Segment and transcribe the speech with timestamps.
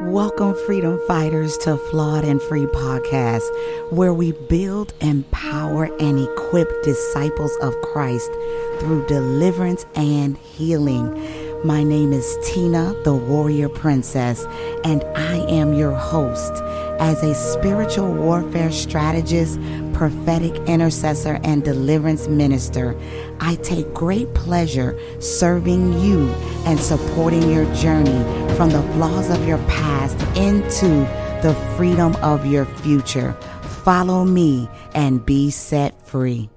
[0.00, 3.42] Welcome, freedom fighters, to Flawed and Free Podcast,
[3.90, 8.30] where we build, empower, and equip disciples of Christ
[8.78, 11.12] through deliverance and healing.
[11.64, 14.44] My name is Tina, the Warrior Princess,
[14.84, 16.52] and I am your host.
[17.00, 19.58] As a spiritual warfare strategist,
[19.98, 22.96] prophetic intercessor, and deliverance minister,
[23.40, 26.28] I take great pleasure serving you
[26.64, 28.22] and supporting your journey
[28.54, 30.88] from the flaws of your past into
[31.42, 33.32] the freedom of your future.
[33.82, 36.48] Follow me and be set free.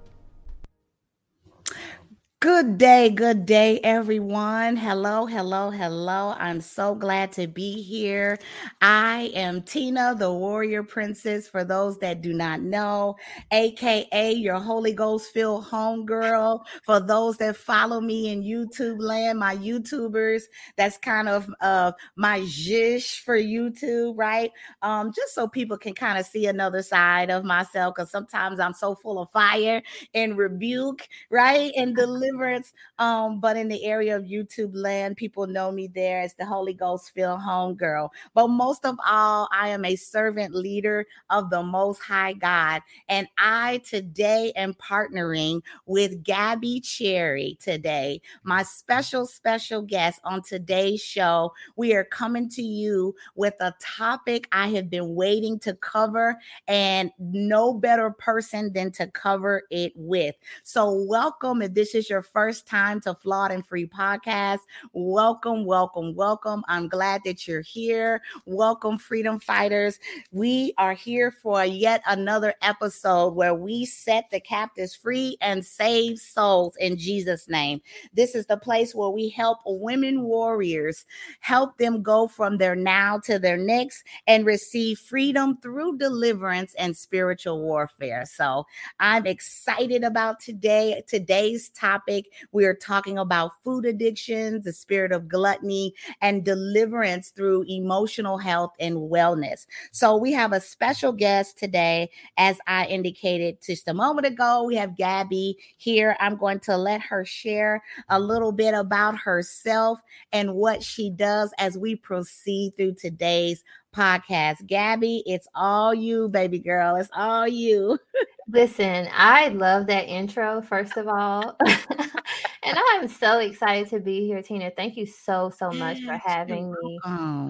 [2.42, 4.75] Good day, good day, everyone.
[4.75, 6.34] Hello, hello, hello.
[6.39, 8.39] I'm so glad to be here.
[8.81, 13.16] I am Tina, the Warrior Princess, for those that do not know,
[13.52, 16.61] aka your Holy Ghost filled homegirl.
[16.83, 20.42] For those that follow me in YouTube land, my YouTubers,
[20.78, 24.50] that's kind of uh, my zhish for YouTube, right?
[24.81, 28.73] Um, just so people can kind of see another side of myself, because sometimes I'm
[28.73, 29.83] so full of fire
[30.16, 31.72] and rebuke, right?
[31.78, 32.74] And deliver deliverance.
[33.00, 36.73] Um, but in the area of YouTube land, people know me there as the Holy
[36.73, 38.12] Ghost filled home girl.
[38.34, 42.82] But most of all, I am a servant leader of the Most High God.
[43.10, 51.02] And I today am partnering with Gabby Cherry today, my special, special guest on today's
[51.02, 51.54] show.
[51.76, 57.12] We are coming to you with a topic I have been waiting to cover, and
[57.20, 60.36] no better person than to cover it with.
[60.64, 64.59] So, welcome if this is your your first time to Flawed and Free podcast,
[64.93, 66.64] welcome, welcome, welcome.
[66.67, 68.21] I'm glad that you're here.
[68.45, 69.98] Welcome, freedom fighters.
[70.31, 76.20] We are here for yet another episode where we set the captives free and save
[76.20, 77.81] souls in Jesus' name.
[78.14, 81.08] This is the place where we help women warriors
[81.39, 86.95] help them go from their now to their next and receive freedom through deliverance and
[86.95, 88.26] spiritual warfare.
[88.27, 88.67] So
[88.99, 92.32] I'm excited about today, today's topic topic.
[92.52, 98.73] We are talking about food addictions, the spirit of gluttony, and deliverance through emotional health
[98.80, 99.66] and wellness.
[99.92, 102.10] So we have a special guest today.
[102.38, 106.16] As I indicated just a moment ago, we have Gabby here.
[106.20, 109.99] I'm going to let her share a little bit about herself
[110.32, 113.64] and what she does as we proceed through today's
[113.95, 114.66] podcast.
[114.67, 116.95] Gabby, it's all you, baby girl.
[116.95, 117.98] It's all you.
[118.54, 121.56] Listen, I love that intro, first of all.
[121.66, 124.72] and I'm so excited to be here, Tina.
[124.76, 127.02] Thank you so, so much for having me.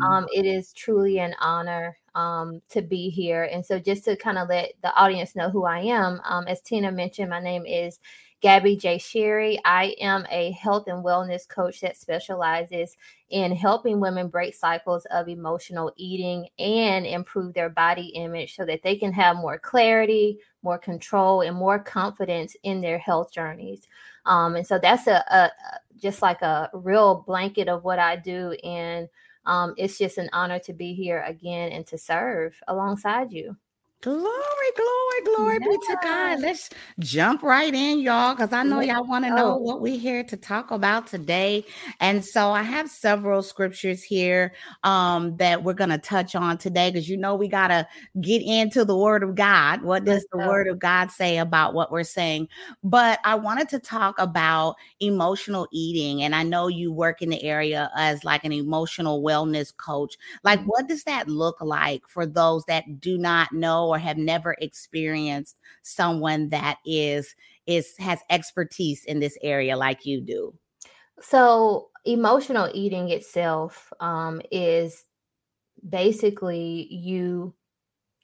[0.05, 3.43] Um, it is truly an honor um, to be here.
[3.45, 6.61] And so, just to kind of let the audience know who I am, um, as
[6.61, 7.99] Tina mentioned, my name is
[8.41, 8.97] Gabby J.
[8.97, 9.59] Sherry.
[9.65, 12.97] I am a health and wellness coach that specializes
[13.29, 18.81] in helping women break cycles of emotional eating and improve their body image so that
[18.83, 23.83] they can have more clarity, more control, and more confidence in their health journeys.
[24.25, 25.51] Um, and so that's a, a,
[25.97, 28.53] just like a real blanket of what I do.
[28.63, 29.07] And
[29.45, 33.55] um, it's just an honor to be here again and to serve alongside you.
[34.01, 34.25] Glory,
[34.75, 35.67] glory, glory yeah.
[35.67, 36.39] be to God.
[36.39, 40.23] Let's jump right in, y'all, because I know y'all want to know what we're here
[40.23, 41.63] to talk about today.
[41.99, 44.53] And so I have several scriptures here
[44.83, 47.87] um, that we're going to touch on today because you know we got to
[48.19, 49.83] get into the word of God.
[49.83, 52.47] What does the word of God say about what we're saying?
[52.83, 56.23] But I wanted to talk about emotional eating.
[56.23, 60.17] And I know you work in the area as like an emotional wellness coach.
[60.43, 60.69] Like, mm-hmm.
[60.69, 63.90] what does that look like for those that do not know?
[63.91, 67.35] Or have never experienced someone that is
[67.67, 70.53] is has expertise in this area like you do?
[71.21, 75.03] So emotional eating itself um, is
[75.87, 77.53] basically you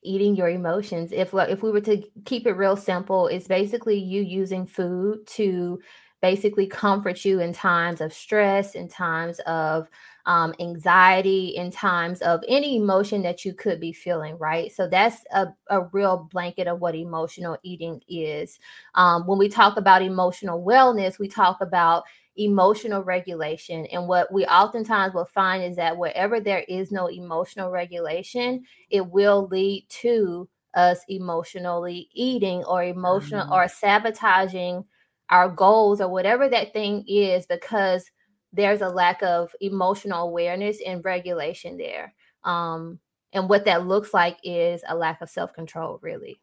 [0.04, 1.12] eating your emotions.
[1.12, 5.80] If if we were to keep it real simple it's basically you using food to
[6.22, 9.88] basically comfort you in times of stress in times of
[10.28, 14.72] um, anxiety, in times of any emotion that you could be feeling, right?
[14.74, 18.60] So that's a, a real blanket of what emotional eating is.
[18.96, 22.04] Um, when we talk about emotional wellness, we talk about
[22.36, 23.86] emotional regulation.
[23.88, 29.08] And what we oftentimes will find is that wherever there is no emotional regulation, it
[29.08, 33.54] will lead to us emotionally eating or emotional mm-hmm.
[33.54, 34.84] or sabotaging
[35.30, 38.12] our goals or whatever that thing is because
[38.54, 42.14] there's a lack of emotional awareness and regulation there.
[42.44, 43.00] Um,
[43.34, 46.40] and what that looks like is a lack of self control, really.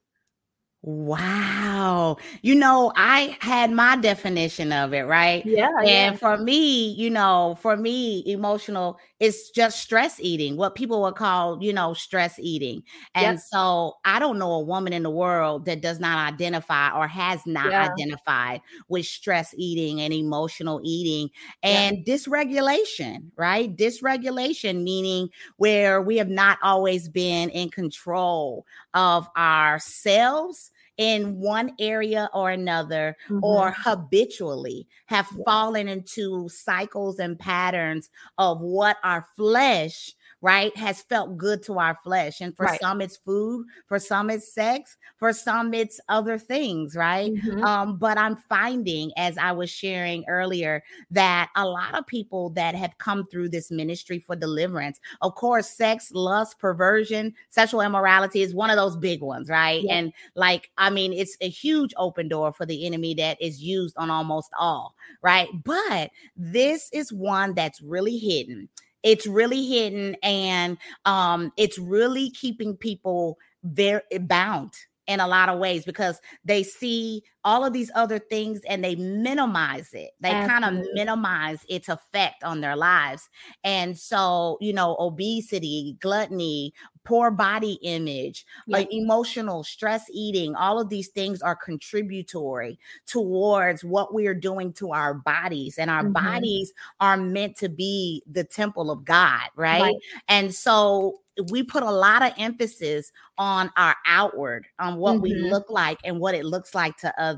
[0.86, 2.19] Wow.
[2.42, 5.42] You know, I had my definition of it, right?
[5.46, 5.70] Yeah.
[5.78, 6.12] And yeah.
[6.12, 11.62] for me, you know, for me, emotional is just stress eating, what people would call,
[11.62, 12.82] you know, stress eating.
[13.14, 17.08] And so I don't know a woman in the world that does not identify or
[17.08, 17.88] has not yeah.
[17.90, 21.31] identified with stress eating and emotional eating
[21.62, 22.14] and yeah.
[22.14, 23.75] dysregulation, right?
[23.75, 32.31] Dysregulation, meaning where we have not always been in control of ourselves in one area
[32.32, 33.43] or another mm-hmm.
[33.43, 40.14] or habitually have fallen into cycles and patterns of what our flesh
[40.44, 42.43] right, has felt good to our flesh.
[42.43, 42.79] And for right.
[42.79, 47.32] some, it's food, for some, it's sex, for some, it's other things, right?
[47.32, 47.64] Mm-hmm.
[47.64, 52.75] Um, but I'm finding, as I was sharing earlier, that a lot of people that
[52.75, 58.55] have come through this ministry for deliverance, of course, sex, lust, perversion, sexual immorality is
[58.55, 59.82] one of those big ones, right?
[59.82, 59.94] Yeah.
[59.94, 63.96] And like, I mean, it's a huge open door for the enemy that is used
[63.96, 65.49] on almost all, right?
[65.64, 68.69] But this is one that's really hidden
[69.05, 74.73] it's really hidden and um, it's really keeping people very bound
[75.06, 78.94] in a lot of ways because they see all of these other things and they
[78.96, 80.12] minimize it.
[80.20, 83.29] They kind of minimize its effect on their lives.
[83.62, 86.73] And so, you know, obesity, gluttony,
[87.05, 88.79] poor body image, yeah.
[88.79, 94.73] like emotional stress eating, all of these things are contributory towards what we are doing
[94.75, 95.79] to our bodies.
[95.79, 96.12] And our mm-hmm.
[96.12, 99.82] bodies are meant to be the temple of God, right?
[99.82, 99.96] right?
[100.29, 101.20] And so
[101.50, 105.23] we put a lot of emphasis on our outward, on what mm-hmm.
[105.23, 107.33] we look like and what it looks like to others.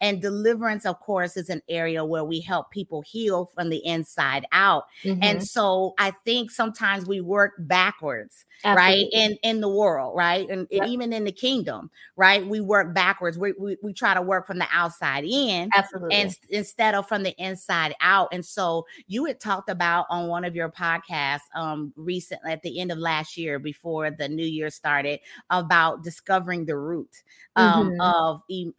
[0.00, 4.46] And deliverance, of course, is an area where we help people heal from the inside
[4.52, 4.84] out.
[5.04, 5.22] Mm-hmm.
[5.22, 8.82] And so I think sometimes we work backwards, Absolutely.
[8.82, 9.06] right?
[9.12, 10.48] In in the world, right?
[10.48, 10.82] And, yep.
[10.82, 12.46] and, even in the kingdom, right?
[12.46, 13.38] We work backwards.
[13.38, 16.14] We, we, we try to work from the outside in, Absolutely.
[16.16, 18.28] And, instead of from the inside out.
[18.32, 22.80] And so you had talked about on one of your podcasts um recently at the
[22.80, 25.20] end of last year before the new year started
[25.50, 27.22] about discovering the root
[27.56, 28.00] um, mm-hmm.
[28.00, 28.72] of e-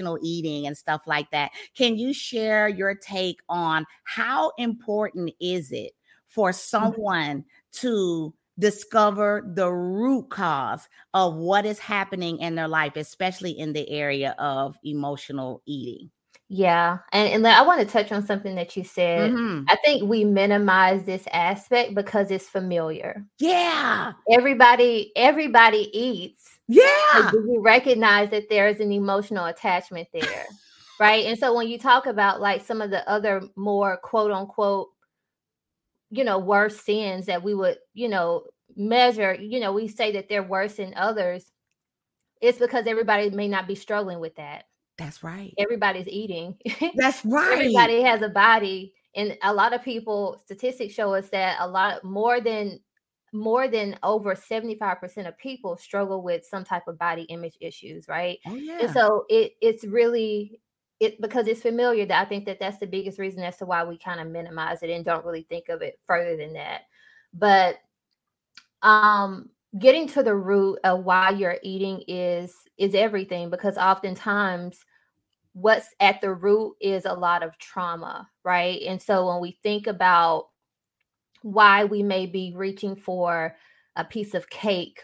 [0.00, 1.50] emotional eating and stuff like that.
[1.76, 5.92] Can you share your take on how important is it
[6.26, 6.58] for mm-hmm.
[6.58, 13.72] someone to discover the root cause of what is happening in their life, especially in
[13.72, 16.10] the area of emotional eating?
[16.52, 16.98] Yeah.
[17.12, 19.30] And, and I want to touch on something that you said.
[19.30, 19.66] Mm-hmm.
[19.68, 23.24] I think we minimize this aspect because it's familiar.
[23.38, 24.14] Yeah.
[24.28, 26.58] Everybody, everybody eats.
[26.66, 27.30] Yeah.
[27.32, 30.46] we recognize that there is an emotional attachment there?
[30.98, 31.24] right.
[31.24, 34.88] And so when you talk about like some of the other more quote unquote,
[36.10, 38.42] you know, worse sins that we would, you know,
[38.74, 41.48] measure, you know, we say that they're worse than others.
[42.40, 44.64] It's because everybody may not be struggling with that
[45.00, 45.54] that's right.
[45.58, 46.56] Everybody's eating.
[46.94, 47.52] That's right.
[47.52, 48.92] Everybody has a body.
[49.16, 52.80] And a lot of people, statistics show us that a lot more than
[53.32, 58.38] more than over 75% of people struggle with some type of body image issues, right?
[58.46, 58.80] Oh, yeah.
[58.82, 60.60] And so it it's really
[60.98, 63.84] it because it's familiar that I think that that's the biggest reason as to why
[63.84, 66.82] we kind of minimize it and don't really think of it further than that.
[67.32, 67.76] But
[68.82, 69.48] um
[69.78, 74.84] getting to the root of why you're eating is is everything because oftentimes
[75.60, 78.80] what's at the root is a lot of trauma, right?
[78.82, 80.48] And so when we think about
[81.42, 83.56] why we may be reaching for
[83.96, 85.00] a piece of cake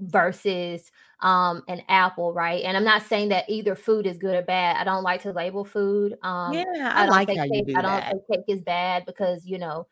[0.00, 2.62] versus um an apple right?
[2.64, 4.76] And i'm not saying that either food is good or bad.
[4.76, 7.76] I don't like to label food um yeah i, I like how cake, you do
[7.76, 8.12] i don't that.
[8.12, 9.86] say cake is bad because you know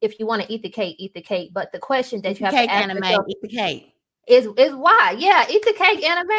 [0.00, 1.50] if you want to eat the cake eat the cake.
[1.52, 3.94] But the question that eat you have to ask anime yourself, eat the cake.
[4.28, 5.16] is is why?
[5.18, 6.28] Yeah eat the cake anime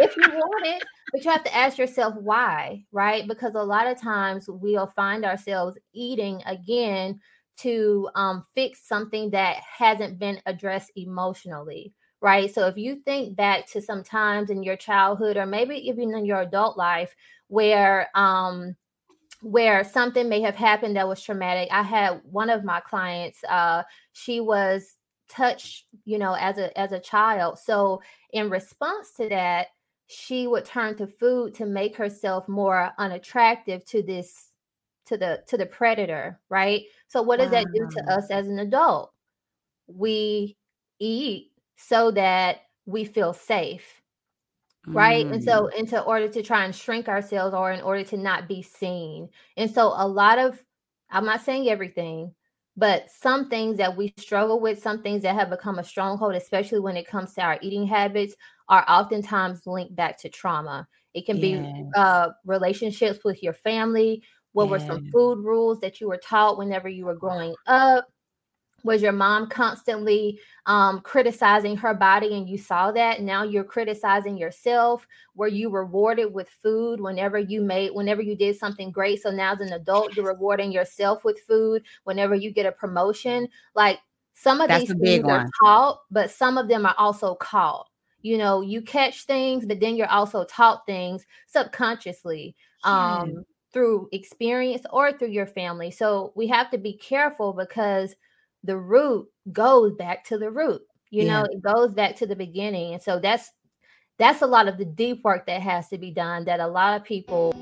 [0.00, 0.82] if you want it
[1.12, 3.26] but you have to ask yourself why, right?
[3.28, 7.20] Because a lot of times we'll find ourselves eating again
[7.58, 12.52] to um, fix something that hasn't been addressed emotionally, right?
[12.52, 16.24] So if you think back to some times in your childhood or maybe even in
[16.26, 17.14] your adult life
[17.48, 18.76] where um,
[19.42, 21.68] where something may have happened that was traumatic.
[21.70, 23.82] I had one of my clients, uh,
[24.12, 24.96] she was
[25.28, 27.58] touched, you know, as a as a child.
[27.58, 29.68] So in response to that,
[30.06, 34.50] she would turn to food to make herself more unattractive to this
[35.06, 36.82] to the to the predator, right?
[37.08, 37.62] So what does wow.
[37.62, 39.12] that do to us as an adult?
[39.86, 40.56] We
[40.98, 44.02] eat so that we feel safe
[44.86, 45.34] right mm.
[45.34, 45.74] and so mm.
[45.74, 49.70] into order to try and shrink ourselves or in order to not be seen and
[49.70, 50.62] so a lot of
[51.10, 52.32] i'm not saying everything
[52.76, 56.78] but some things that we struggle with some things that have become a stronghold especially
[56.78, 58.36] when it comes to our eating habits
[58.68, 60.88] are oftentimes linked back to trauma.
[61.14, 61.72] It can yes.
[61.72, 64.22] be uh, relationships with your family.
[64.52, 64.72] What yes.
[64.72, 68.06] were some food rules that you were taught whenever you were growing up?
[68.84, 73.20] Was your mom constantly um, criticizing her body and you saw that?
[73.20, 78.56] Now you're criticizing yourself were you rewarded with food whenever you made whenever you did
[78.56, 79.22] something great.
[79.22, 83.48] So now as an adult you're rewarding yourself with food whenever you get a promotion.
[83.74, 83.98] Like
[84.34, 87.88] some of That's these things are taught but some of them are also caught
[88.26, 92.54] you know you catch things but then you're also taught things subconsciously
[92.84, 98.14] um, through experience or through your family so we have to be careful because
[98.66, 100.82] the root goes back to the root.
[101.10, 101.40] You yeah.
[101.40, 102.94] know, it goes back to the beginning.
[102.94, 103.50] And so that's
[104.18, 106.96] that's a lot of the deep work that has to be done that a lot
[106.96, 107.54] of people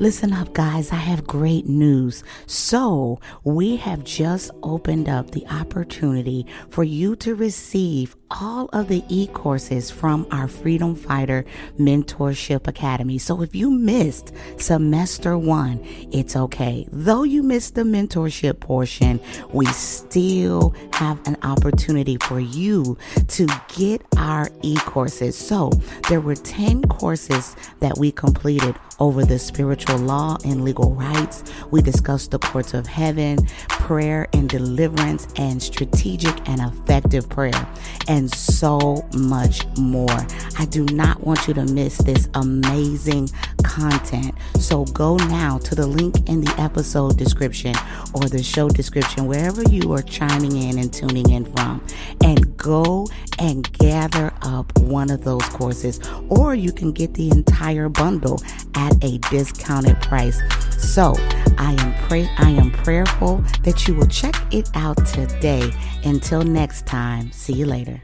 [0.00, 0.92] Listen up, guys.
[0.92, 2.22] I have great news.
[2.46, 9.04] So, we have just opened up the opportunity for you to receive all of the
[9.08, 11.44] e courses from our Freedom Fighter
[11.78, 13.18] Mentorship Academy.
[13.18, 15.80] So if you missed semester one,
[16.12, 16.86] it's okay.
[16.90, 19.20] Though you missed the mentorship portion,
[19.52, 25.36] we still have an opportunity for you to get our e courses.
[25.36, 25.70] So
[26.08, 31.44] there were 10 courses that we completed over the spiritual law and legal rights.
[31.70, 37.68] We discussed the courts of heaven, prayer and deliverance, and strategic and effective prayer.
[38.08, 40.18] And and so much more.
[40.58, 43.30] I do not want you to miss this amazing
[43.62, 44.34] content.
[44.58, 47.76] So go now to the link in the episode description
[48.12, 51.80] or the show description, wherever you are chiming in and tuning in from,
[52.24, 53.06] and go
[53.38, 58.42] and gather up one of those courses, or you can get the entire bundle
[58.74, 60.40] at a discounted price.
[60.76, 61.14] So
[61.56, 65.70] I am pray I am prayerful that you will check it out today.
[66.04, 68.02] Until next time, see you later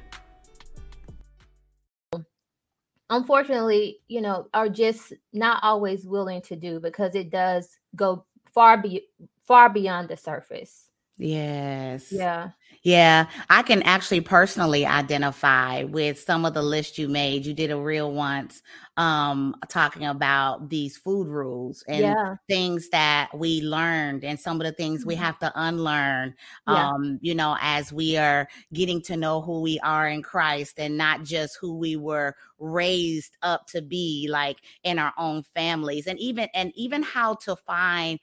[3.11, 8.81] unfortunately, you know, are just not always willing to do because it does go far
[8.81, 9.07] be
[9.47, 10.87] far beyond the surface.
[11.17, 12.11] Yes.
[12.11, 12.51] Yeah.
[12.85, 13.27] Yeah.
[13.49, 17.47] I can actually personally identify with some of the lists you made.
[17.47, 18.63] You did a reel once
[18.97, 22.37] um talking about these food rules and yeah.
[22.49, 25.25] things that we learned and some of the things we mm-hmm.
[25.25, 26.33] have to unlearn
[26.69, 26.91] yeah.
[26.91, 30.97] um you know as we are getting to know who we are in Christ and
[30.97, 36.19] not just who we were raised up to be like in our own families and
[36.21, 38.21] even and even how to find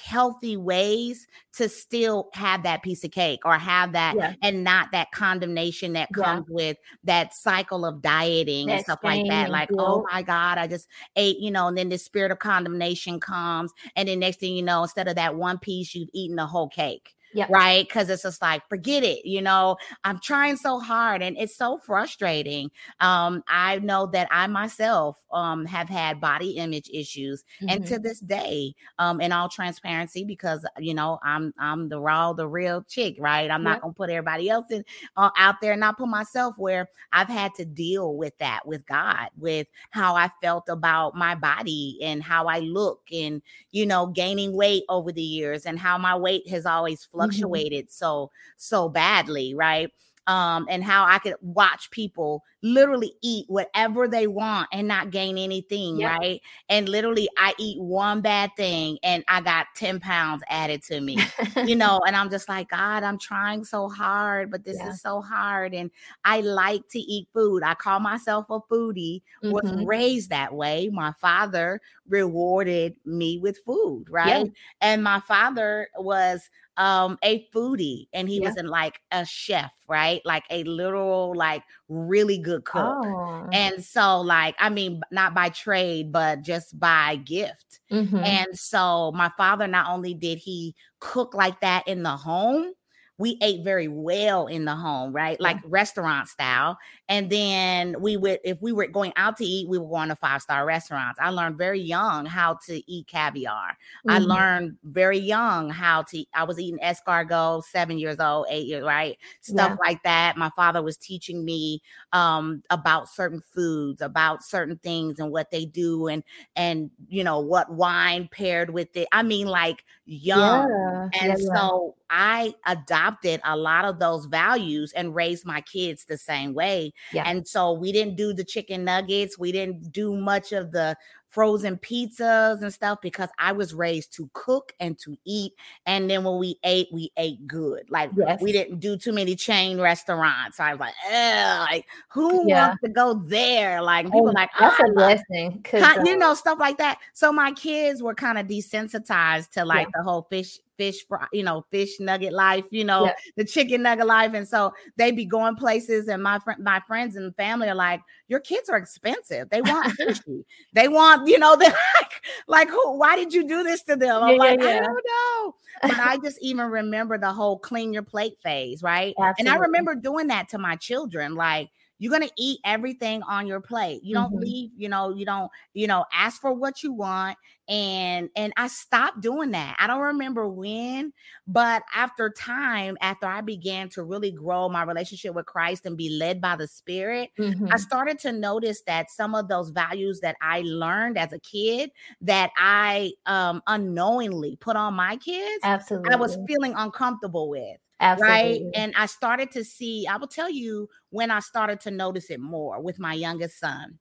[0.00, 4.34] healthy ways to still have that piece of cake or have that yeah.
[4.42, 6.54] and not that condemnation that comes yeah.
[6.54, 10.88] with that cycle of dieting and stuff like that like oh my god i just
[11.16, 14.62] ate you know and then the spirit of condemnation comes and then next thing you
[14.62, 17.46] know instead of that one piece you've eaten the whole cake yeah.
[17.48, 17.88] Right.
[17.88, 19.24] Cause it's just like, forget it.
[19.24, 22.70] You know, I'm trying so hard and it's so frustrating.
[23.00, 27.68] Um, I know that I myself um have had body image issues mm-hmm.
[27.70, 32.32] and to this day, um, in all transparency, because you know, I'm I'm the raw,
[32.32, 33.50] the real chick, right?
[33.50, 34.84] I'm not gonna put everybody else in
[35.16, 38.84] uh, out there and not put myself where I've had to deal with that with
[38.86, 44.06] God, with how I felt about my body and how I look and you know,
[44.06, 47.21] gaining weight over the years and how my weight has always fluctuated.
[47.22, 47.92] Fluctuated mm-hmm.
[47.92, 49.90] so so badly, right?
[50.26, 55.36] Um, and how I could watch people literally eat whatever they want and not gain
[55.36, 56.18] anything, yep.
[56.18, 56.40] right?
[56.68, 61.18] And literally, I eat one bad thing and I got 10 pounds added to me,
[61.64, 64.90] you know, and I'm just like, God, I'm trying so hard, but this yeah.
[64.90, 65.74] is so hard.
[65.74, 65.90] And
[66.24, 67.62] I like to eat food.
[67.62, 69.50] I call myself a foodie, mm-hmm.
[69.50, 70.88] was raised that way.
[70.92, 74.44] My father rewarded me with food, right?
[74.46, 74.48] Yep.
[74.80, 78.48] And my father was um a foodie and he yeah.
[78.48, 83.48] wasn't like a chef right like a literal like really good cook oh.
[83.52, 88.16] and so like i mean not by trade but just by gift mm-hmm.
[88.18, 92.72] and so my father not only did he cook like that in the home
[93.18, 95.40] we ate very well in the home, right?
[95.40, 95.68] Like yeah.
[95.68, 96.78] restaurant style.
[97.08, 100.16] And then we would, if we were going out to eat, we were going to
[100.16, 101.20] five star restaurants.
[101.20, 103.76] I learned very young how to eat caviar.
[104.06, 104.10] Mm-hmm.
[104.10, 108.82] I learned very young how to, I was eating escargot, seven years old, eight years,
[108.82, 109.16] right?
[109.42, 109.88] Stuff yeah.
[109.88, 110.36] like that.
[110.36, 115.64] My father was teaching me um, about certain foods, about certain things and what they
[115.66, 116.24] do and,
[116.56, 119.06] and, you know, what wine paired with it.
[119.12, 120.68] I mean, like young.
[121.12, 121.20] Yeah.
[121.20, 126.52] And so I adopted a lot of those values and raised my kids the same
[126.52, 126.92] way.
[127.10, 127.24] Yeah.
[127.26, 129.38] And so we didn't do the chicken nuggets.
[129.38, 130.94] We didn't do much of the
[131.32, 135.54] frozen pizzas and stuff because I was raised to cook and to eat.
[135.86, 137.90] And then when we ate, we ate good.
[137.90, 138.40] Like yes.
[138.42, 140.58] we didn't do too many chain restaurants.
[140.58, 142.68] So I was like, like who yeah.
[142.68, 143.80] wants to go there?
[143.80, 145.64] Like people oh, like that's oh, a ah, blessing.
[145.72, 146.98] you uh know, stuff like that.
[147.14, 149.92] So my kids were kind of desensitized to like yeah.
[149.94, 153.12] the whole fish fish you know, fish nugget life, you know, yeah.
[153.36, 154.34] the chicken nugget life.
[154.34, 158.00] And so they be going places, and my friend, my friends and family are like,
[158.32, 159.50] Your kids are expensive.
[159.50, 160.46] They want fishy.
[160.72, 164.22] they want, you know, they like, like who why did you do this to them?
[164.22, 165.54] I'm yeah, like, yeah, I don't know.
[165.82, 169.14] But I just even remember the whole clean your plate phase, right?
[169.20, 169.34] Absolutely.
[169.38, 171.68] And I remember doing that to my children, like
[172.02, 174.02] you're going to eat everything on your plate.
[174.02, 174.42] You don't mm-hmm.
[174.42, 178.66] leave, you know, you don't, you know, ask for what you want and and I
[178.66, 179.76] stopped doing that.
[179.78, 181.12] I don't remember when,
[181.46, 186.10] but after time after I began to really grow my relationship with Christ and be
[186.10, 187.68] led by the Spirit, mm-hmm.
[187.70, 191.92] I started to notice that some of those values that I learned as a kid
[192.22, 197.78] that I um unknowingly put on my kids, absolutely I was feeling uncomfortable with.
[198.02, 198.36] Absolutely.
[198.36, 198.62] Right.
[198.74, 202.40] And I started to see, I will tell you when I started to notice it
[202.40, 203.98] more with my youngest son.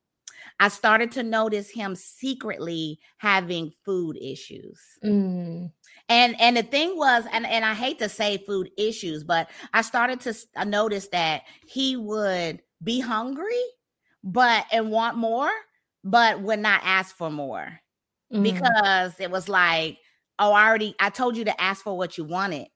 [0.60, 4.80] I started to notice him secretly having food issues.
[5.06, 5.72] Mm.
[6.10, 9.84] And and the thing was, and, and I hate to say food issues, but I
[9.84, 13.62] started to uh, notice that he would be hungry,
[14.24, 15.52] but and want more,
[16.04, 17.80] but would not ask for more.
[18.34, 18.42] Mm.
[18.42, 20.00] Because it was like,
[20.40, 22.68] oh, I already I told you to ask for what you wanted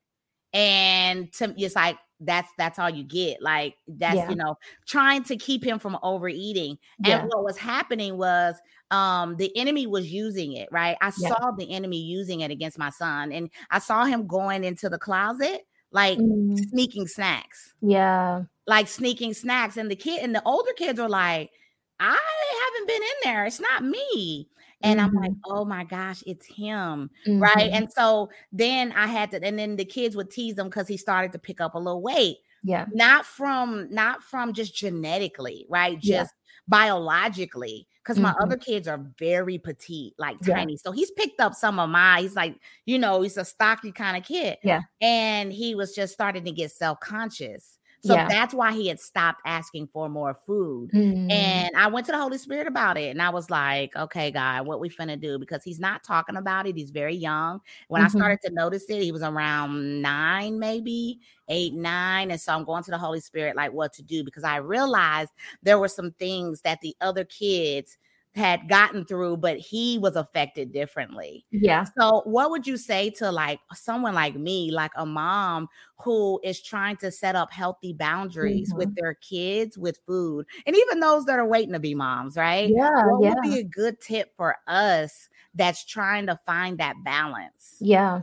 [0.55, 4.29] and to, it's like that's that's all you get like that's yeah.
[4.29, 4.57] you know
[4.87, 7.19] trying to keep him from overeating yeah.
[7.19, 8.55] and what was happening was
[8.89, 11.29] um the enemy was using it right i yeah.
[11.29, 14.97] saw the enemy using it against my son and i saw him going into the
[14.97, 16.57] closet like mm.
[16.69, 21.51] sneaking snacks yeah like sneaking snacks and the kid and the older kids are like
[21.99, 22.17] i
[22.63, 24.47] haven't been in there it's not me
[24.85, 25.17] and mm-hmm.
[25.17, 25.51] I'm like, mm-hmm.
[25.51, 27.09] oh my gosh, it's him.
[27.27, 27.39] Mm-hmm.
[27.39, 27.71] Right.
[27.73, 30.95] And so then I had to, and then the kids would tease him because he
[30.95, 32.37] started to pick up a little weight.
[32.63, 32.85] Yeah.
[32.93, 35.99] Not from, not from just genetically, right?
[35.99, 36.61] Just yeah.
[36.67, 37.87] biologically.
[38.01, 38.25] Because mm-hmm.
[38.25, 40.57] my other kids are very petite, like yeah.
[40.57, 40.77] tiny.
[40.77, 44.15] So he's picked up some of my, he's like, you know, he's a stocky kind
[44.15, 44.59] of kid.
[44.63, 44.81] Yeah.
[45.01, 47.74] And he was just starting to get self-conscious.
[48.05, 48.27] So yeah.
[48.27, 50.91] that's why he had stopped asking for more food.
[50.91, 51.31] Mm-hmm.
[51.31, 53.09] And I went to the Holy Spirit about it.
[53.09, 55.39] And I was like, okay, God, what we finna do?
[55.39, 56.77] Because he's not talking about it.
[56.77, 57.61] He's very young.
[57.87, 58.15] When mm-hmm.
[58.15, 62.29] I started to notice it, he was around nine, maybe eight, nine.
[62.29, 65.31] And so I'm going to the Holy Spirit, like what to do, because I realized
[65.63, 67.97] there were some things that the other kids
[68.35, 71.45] had gotten through, but he was affected differently.
[71.51, 71.85] Yeah.
[71.97, 75.69] So, what would you say to like someone like me, like a mom
[76.03, 78.79] who is trying to set up healthy boundaries mm-hmm.
[78.79, 82.69] with their kids with food, and even those that are waiting to be moms, right?
[82.69, 82.89] Yeah.
[83.05, 83.33] What yeah.
[83.35, 87.77] would be a good tip for us that's trying to find that balance?
[87.79, 88.21] Yeah.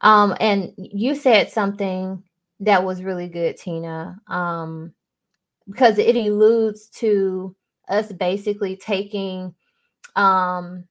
[0.00, 2.22] Um, and you said something
[2.60, 4.18] that was really good, Tina.
[4.26, 4.94] Um,
[5.68, 7.54] because it alludes to
[7.90, 9.54] us basically taking
[10.16, 10.84] um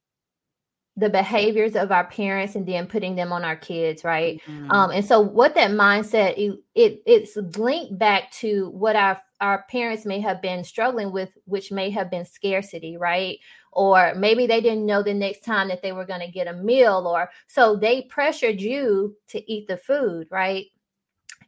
[0.97, 4.41] the behaviors of our parents and then putting them on our kids right?
[4.47, 4.71] Mm-hmm.
[4.71, 9.63] um and so what that mindset it, it it's linked back to what our our
[9.69, 13.39] parents may have been struggling with which may have been scarcity right?
[13.71, 16.53] Or maybe they didn't know the next time that they were going to get a
[16.53, 20.65] meal or so they pressured you to eat the food right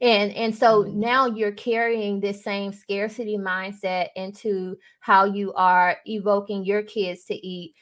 [0.02, 1.00] and and so mm-hmm.
[1.00, 7.36] now you're carrying this same scarcity mindset into how you are evoking your kids to
[7.36, 7.74] eat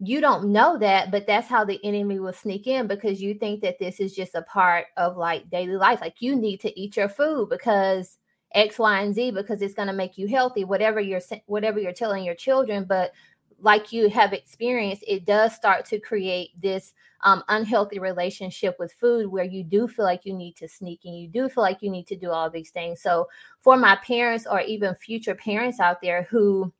[0.00, 3.60] you don't know that but that's how the enemy will sneak in because you think
[3.62, 6.96] that this is just a part of like daily life like you need to eat
[6.96, 8.18] your food because
[8.54, 11.92] x y and z because it's going to make you healthy whatever you're whatever you're
[11.92, 13.12] telling your children but
[13.60, 19.26] like you have experienced, it does start to create this um, unhealthy relationship with food
[19.26, 21.90] where you do feel like you need to sneak and you do feel like you
[21.90, 23.02] need to do all these things.
[23.02, 23.28] So,
[23.60, 26.72] for my parents or even future parents out there who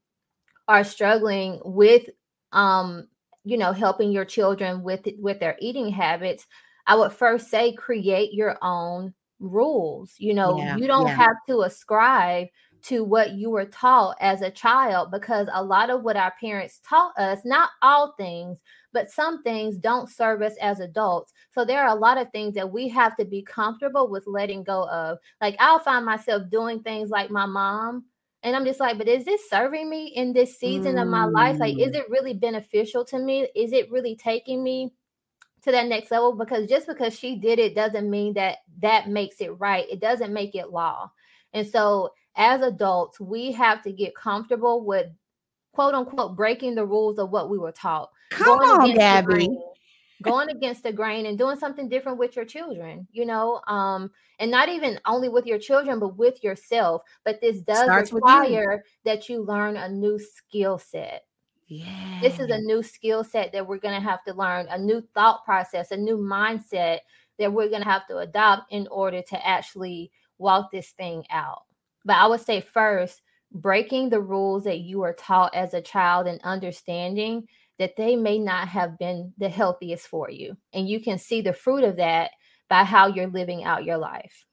[0.69, 2.09] are struggling with,
[2.53, 3.09] um,
[3.45, 6.47] you know, helping your children with with their eating habits,
[6.87, 10.15] I would first say create your own rules.
[10.19, 11.17] You know, yeah, you don't yeah.
[11.17, 12.49] have to ascribe
[12.83, 16.81] to what you were taught as a child because a lot of what our parents
[16.89, 18.61] taught us, not all things,
[18.93, 21.33] but some things don't serve us as adults.
[21.53, 24.63] So there are a lot of things that we have to be comfortable with letting
[24.63, 25.19] go of.
[25.41, 28.05] Like I'll find myself doing things like my mom.
[28.43, 31.03] And I'm just like, but is this serving me in this season mm.
[31.03, 31.59] of my life?
[31.59, 31.97] Like, is mm.
[31.97, 33.49] it really beneficial to me?
[33.57, 34.93] Is it really taking me
[35.63, 36.37] to that next level?
[36.37, 39.87] Because just because she did it doesn't mean that that makes it right.
[39.91, 41.11] It doesn't make it law.
[41.53, 45.09] And so as adults, we have to get comfortable with
[45.73, 48.11] quote unquote breaking the rules of what we were taught.
[48.31, 49.27] Come on, Gabby.
[49.27, 49.63] Grain,
[50.23, 54.51] going against the grain and doing something different with your children, you know, um, and
[54.51, 57.03] not even only with your children, but with yourself.
[57.25, 58.83] But this does Starts require you.
[59.05, 61.25] that you learn a new skill set.
[61.67, 62.19] Yeah.
[62.23, 65.03] This is a new skill set that we're going to have to learn, a new
[65.15, 67.01] thought process, a new mindset
[67.39, 71.63] that we're going to have to adopt in order to actually walk this thing out.
[72.09, 73.21] But I would say first,
[73.53, 77.47] breaking the rules that you were taught as a child and understanding
[77.79, 80.57] that they may not have been the healthiest for you.
[80.73, 82.31] And you can see the fruit of that
[82.71, 84.47] by how you're living out your life.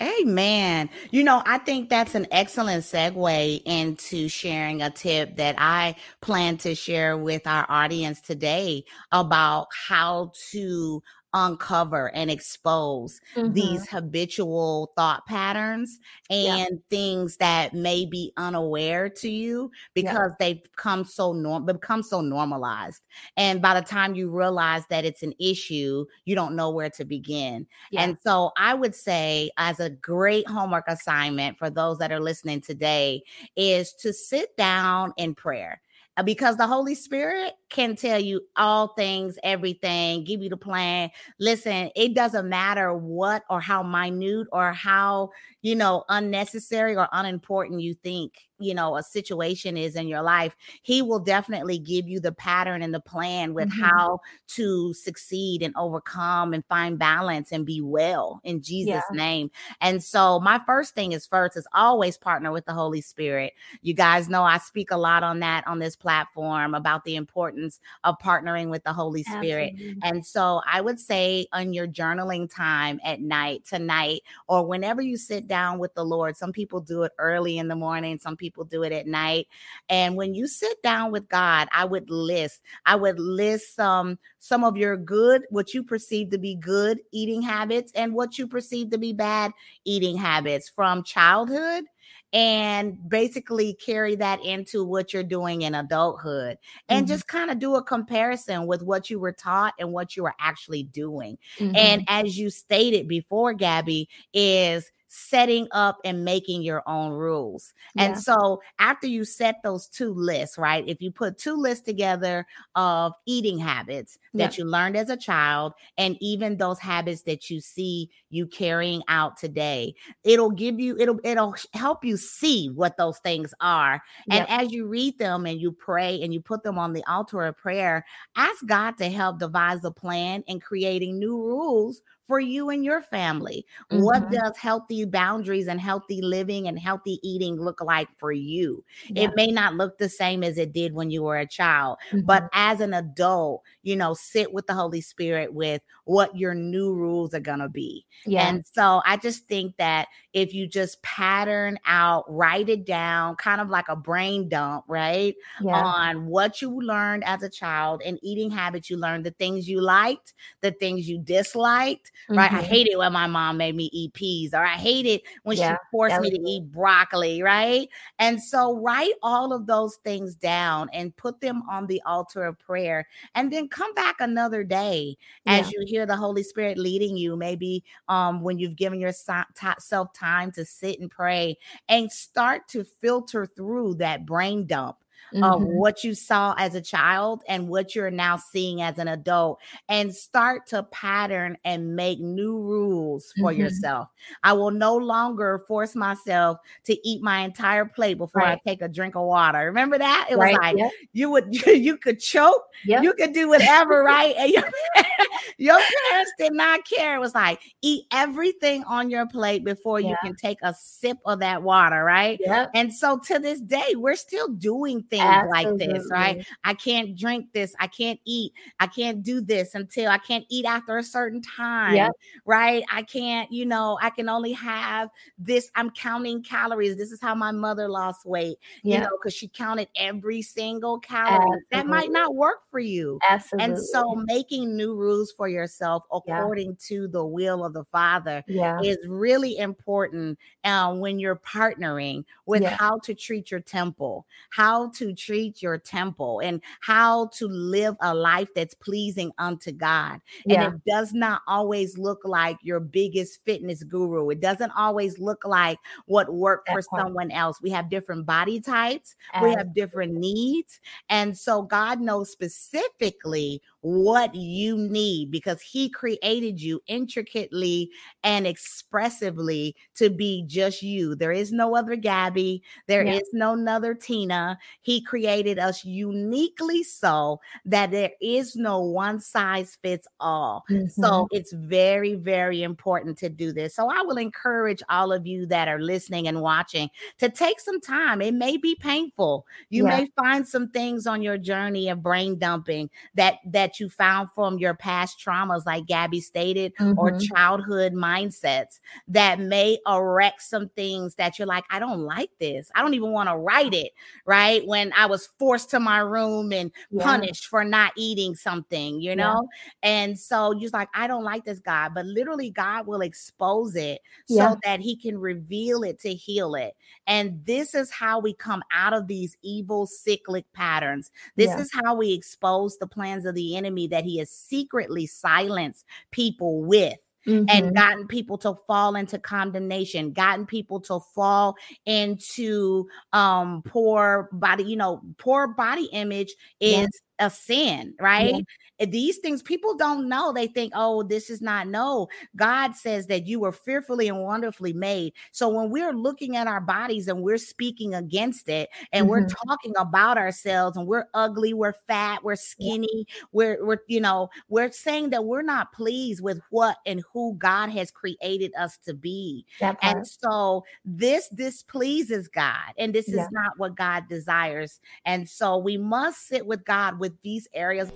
[0.00, 0.88] Amen.
[1.10, 6.56] You know, I think that's an excellent segue into sharing a tip that I plan
[6.58, 11.02] to share with our audience today about how to
[11.34, 13.52] uncover and expose mm-hmm.
[13.52, 16.76] these habitual thought patterns and yeah.
[16.88, 20.36] things that may be unaware to you because yeah.
[20.38, 25.22] they've become so norm become so normalized and by the time you realize that it's
[25.22, 28.02] an issue you don't know where to begin yeah.
[28.02, 32.60] and so i would say as a great homework assignment for those that are listening
[32.60, 33.22] today
[33.54, 35.80] is to sit down in prayer
[36.24, 41.10] because the Holy Spirit can tell you all things, everything, give you the plan.
[41.38, 45.30] Listen, it doesn't matter what or how minute or how,
[45.62, 50.56] you know, unnecessary or unimportant you think you know a situation is in your life
[50.82, 53.82] he will definitely give you the pattern and the plan with mm-hmm.
[53.82, 59.16] how to succeed and overcome and find balance and be well in jesus yeah.
[59.16, 63.52] name and so my first thing is first is always partner with the holy spirit
[63.82, 67.80] you guys know i speak a lot on that on this platform about the importance
[68.04, 70.00] of partnering with the holy spirit Absolutely.
[70.02, 75.16] and so i would say on your journaling time at night tonight or whenever you
[75.16, 78.47] sit down with the lord some people do it early in the morning some people
[78.48, 79.46] people do it at night.
[79.88, 84.64] And when you sit down with God, I would list, I would list um, some
[84.64, 88.90] of your good, what you perceive to be good eating habits, and what you perceive
[88.90, 89.52] to be bad
[89.84, 91.84] eating habits from childhood
[92.32, 96.58] and basically carry that into what you're doing in adulthood
[96.88, 97.14] and mm-hmm.
[97.14, 100.34] just kind of do a comparison with what you were taught and what you were
[100.38, 101.38] actually doing.
[101.58, 101.76] Mm-hmm.
[101.76, 107.72] And as you stated before, Gabby, is setting up and making your own rules.
[107.94, 108.04] Yeah.
[108.04, 110.84] And so after you set those two lists, right?
[110.86, 114.64] If you put two lists together of eating habits that yeah.
[114.64, 119.38] you learned as a child and even those habits that you see you carrying out
[119.38, 119.94] today,
[120.24, 124.02] it'll give you it'll it'll help you see what those things are.
[124.30, 124.60] And yeah.
[124.60, 127.56] as you read them and you pray and you put them on the altar of
[127.56, 128.04] prayer,
[128.36, 133.00] ask God to help devise a plan in creating new rules for you and your
[133.00, 133.66] family?
[133.90, 134.04] Mm-hmm.
[134.04, 138.84] What does healthy boundaries and healthy living and healthy eating look like for you?
[139.08, 139.24] Yeah.
[139.24, 142.26] It may not look the same as it did when you were a child, mm-hmm.
[142.26, 146.94] but as an adult, you know, sit with the Holy Spirit with what your new
[146.94, 148.04] rules are going to be.
[148.26, 148.48] Yeah.
[148.48, 153.60] And so I just think that if you just pattern out, write it down, kind
[153.60, 155.34] of like a brain dump, right?
[155.62, 155.82] Yeah.
[155.82, 159.80] On what you learned as a child and eating habits you learned, the things you
[159.80, 162.38] liked, the things you disliked, mm-hmm.
[162.38, 162.52] right?
[162.52, 162.64] I mm-hmm.
[162.64, 166.20] hated when my mom made me eat peas, or I hated when yeah, she forced
[166.20, 167.88] me to eat broccoli, right?
[168.18, 172.58] And so write all of those things down and put them on the altar of
[172.58, 175.72] prayer, and then come back another day as yeah.
[175.72, 177.36] you hear the Holy Spirit leading you.
[177.36, 181.56] Maybe um, when you've given yourself time to sit and pray,
[181.88, 184.96] and start to filter through that brain dump
[185.34, 185.42] mm-hmm.
[185.44, 189.60] of what you saw as a child and what you're now seeing as an adult
[189.88, 193.62] and start to pattern and make new rules for mm-hmm.
[193.62, 194.08] yourself.
[194.42, 198.60] I will no longer force myself to eat my entire plate before right.
[198.64, 199.58] I take a drink of water.
[199.58, 200.28] Remember that?
[200.30, 200.90] It was like yep.
[201.12, 203.02] you would you, you could choke, yep.
[203.02, 204.34] you could do whatever, right?
[204.36, 204.64] And your,
[205.58, 207.16] your parents did not care.
[207.16, 210.10] It was like eat everything on your plate before yeah.
[210.10, 212.38] you can take a sip of that water, right?
[212.40, 212.70] Yep.
[212.74, 215.86] And so to this day, we're still doing things Absolutely.
[215.86, 216.46] like this, right?
[216.64, 217.74] I can't drink this.
[217.78, 218.52] I can't eat.
[218.80, 222.12] I can't do this until I can't eat after a certain time, yep.
[222.44, 222.84] right?
[222.92, 225.70] I can't, you know, I can only have this.
[225.74, 226.96] I'm counting calories.
[226.96, 228.98] This is how my mother lost weight, yep.
[228.98, 231.34] you know, because she counted every single calorie.
[231.34, 231.64] Absolutely.
[231.72, 233.18] That might not work for you.
[233.28, 233.64] Absolutely.
[233.64, 236.76] And so making new rules for yourself according yeah.
[236.88, 238.80] to the will of the Father yeah.
[238.82, 242.76] is really important uh, when you're partnering with yeah.
[242.76, 248.14] how to treat your temple, how to treat your temple, and how to live a
[248.14, 250.20] life that's pleasing unto God.
[250.48, 254.30] And it does not always look like your biggest fitness guru.
[254.30, 257.60] It doesn't always look like what worked for someone else.
[257.62, 260.80] We have different body types, we have different needs.
[261.08, 267.90] And so God knows specifically what you need because he created you intricately
[268.22, 271.14] and expressively to be just you.
[271.14, 273.14] There is no other Gabby, There yeah.
[273.14, 274.58] is no other Tina.
[274.82, 280.64] He created us uniquely so that there is no one size fits all.
[280.70, 280.88] Mm-hmm.
[280.88, 283.74] So it's very, very important to do this.
[283.74, 287.80] So I will encourage all of you that are listening and watching to take some
[287.80, 288.20] time.
[288.20, 289.46] It may be painful.
[289.70, 289.96] You yeah.
[289.96, 294.30] may find some things on your journey of brain dumping that that that you found
[294.32, 296.98] from your past traumas, like Gabby stated, mm-hmm.
[296.98, 302.70] or childhood mindsets that may erect some things that you're like, I don't like this.
[302.74, 303.92] I don't even want to write it,
[304.26, 304.66] right?
[304.66, 307.02] When I was forced to my room and yeah.
[307.04, 309.48] punished for not eating something, you know?
[309.82, 309.90] Yeah.
[309.90, 311.92] And so you're like, I don't like this, God.
[311.94, 314.50] But literally, God will expose it yeah.
[314.50, 316.74] so that He can reveal it to heal it.
[317.06, 321.10] And this is how we come out of these evil cyclic patterns.
[321.36, 325.84] This is how we expose the plans of the enemy that he has secretly silenced
[326.10, 326.96] people with.
[327.26, 327.44] Mm-hmm.
[327.50, 334.64] and gotten people to fall into condemnation, gotten people to fall into um poor body,
[334.64, 336.86] you know, poor body image is yeah.
[337.18, 338.34] A sin, right?
[338.34, 338.42] Yeah
[338.86, 340.32] these things people don't know.
[340.32, 342.08] They think, oh, this is not no.
[342.36, 345.14] God says that you were fearfully and wonderfully made.
[345.32, 349.10] So when we're looking at our bodies and we're speaking against it and mm-hmm.
[349.10, 353.14] we're talking about ourselves and we're ugly, we're fat, we're skinny, yeah.
[353.32, 357.70] we're we're you know, we're saying that we're not pleased with what and who God
[357.70, 359.44] has created us to be.
[359.82, 363.22] And so this displeases God and this yeah.
[363.22, 364.80] is not what God desires.
[365.04, 367.90] And so we must sit with God with these areas.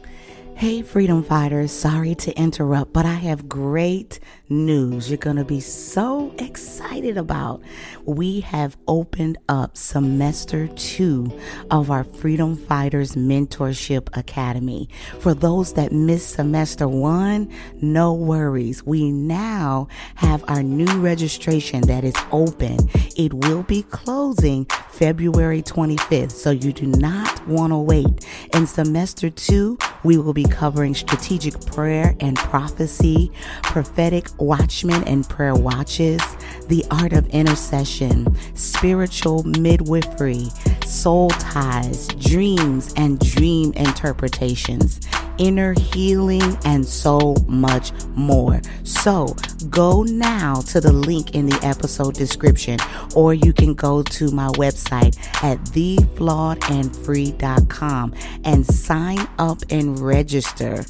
[0.55, 5.61] Hey, freedom fighters, sorry to interrupt, but I have great news you're going to be
[5.61, 7.63] so excited about.
[8.05, 11.37] We have opened up semester two
[11.71, 14.89] of our Freedom Fighters Mentorship Academy.
[15.19, 18.85] For those that missed semester one, no worries.
[18.85, 22.79] We now have our new registration that is open.
[23.17, 28.27] It will be closing February 25th, so you do not want to wait.
[28.55, 33.33] In semester two, we will be covering strategic prayer and prophecy,
[33.65, 36.23] prophetic watchmen and prayer watches,
[36.69, 40.51] the art of intercession, spiritual midwifery,
[40.87, 45.01] soul ties, dreams and dream interpretations
[45.43, 48.63] inner healing, and so much more.
[48.85, 49.35] So
[49.69, 52.79] go now to the link in the episode description,
[53.17, 60.85] or you can go to my website at theflawedandfree.com and sign up and register.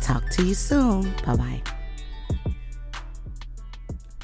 [0.00, 1.12] Talk to you soon.
[1.26, 1.60] Bye bye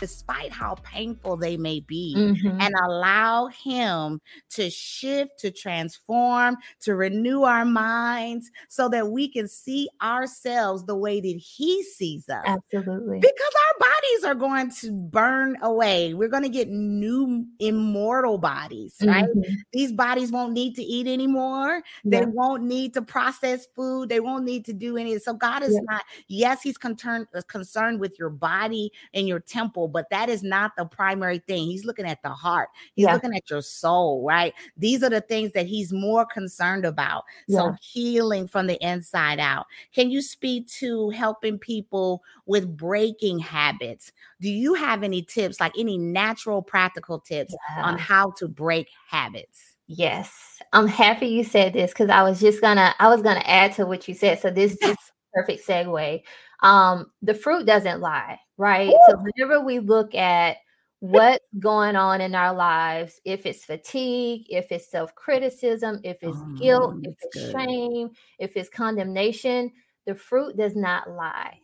[0.01, 2.61] despite how painful they may be, mm-hmm.
[2.61, 9.49] and allow Him to shift, to transform, to renew our minds so that we can
[9.49, 12.45] see ourselves the way that He sees us.
[12.47, 13.21] Absolutely.
[13.21, 16.15] Because our bodies are going to burn away.
[16.15, 19.25] We're going to get new immortal bodies, right?
[19.25, 19.55] Mm-hmm.
[19.73, 21.83] These bodies won't need to eat anymore.
[22.05, 22.21] Yeah.
[22.21, 24.09] They won't need to process food.
[24.09, 25.19] They won't need to do any.
[25.19, 25.81] So God is yeah.
[25.91, 30.43] not, yes, He's concerned, uh, concerned with your body and your temple, but that is
[30.43, 31.67] not the primary thing.
[31.67, 33.15] He's looking at the heart, he's yeah.
[33.15, 34.53] looking at your soul, right?
[34.77, 37.25] These are the things that he's more concerned about.
[37.47, 37.59] Yeah.
[37.59, 39.67] So, healing from the inside out.
[39.95, 44.13] Can you speak to helping people with breaking habits?
[44.41, 47.85] Do you have any tips, like any natural, practical tips yeah.
[47.85, 49.75] on how to break habits?
[49.87, 53.75] Yes, I'm happy you said this because I was just gonna I was gonna add
[53.75, 54.41] to what you said.
[54.41, 54.97] So this is
[55.33, 56.23] perfect segue.
[56.63, 58.91] Um, the fruit doesn't lie right?
[58.91, 59.01] Ooh.
[59.09, 60.59] So whenever we look at
[61.01, 66.39] what's going on in our lives, if it's fatigue, if it's self criticism, if it's
[66.39, 67.53] oh, guilt, if it's good.
[67.53, 69.73] shame, if it's condemnation,
[70.07, 71.59] the fruit does not lie.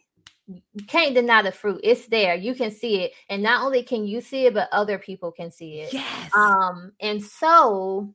[0.47, 1.81] You can't deny the fruit.
[1.85, 2.35] It's there.
[2.35, 3.13] You can see it.
[3.29, 5.93] And not only can you see it, but other people can see it.
[5.93, 6.31] Yes.
[6.35, 8.13] Um, and so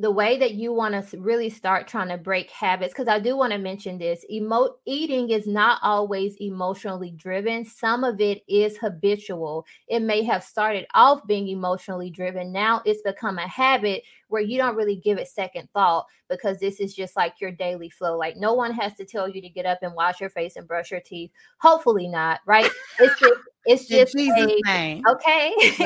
[0.00, 3.36] the way that you want to really start trying to break habits because i do
[3.36, 7.64] want to mention this emo- eating is not always emotionally driven.
[7.64, 9.66] Some of it is habitual.
[9.88, 12.52] It may have started off being emotionally driven.
[12.52, 16.80] Now it's become a habit where you don't really give it second thought because this
[16.80, 18.16] is just like your daily flow.
[18.16, 20.66] Like no one has to tell you to get up and wash your face and
[20.66, 21.30] brush your teeth.
[21.58, 22.70] Hopefully not right?
[22.98, 23.34] It's just
[23.66, 25.02] it's just a, name.
[25.08, 25.52] okay.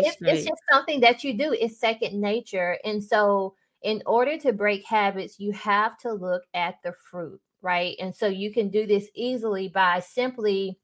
[0.00, 1.52] it's, it's just something that you do.
[1.52, 2.78] It's second nature.
[2.84, 7.96] And so in order to break habits, you have to look at the fruit, right?
[8.00, 10.78] And so you can do this easily by simply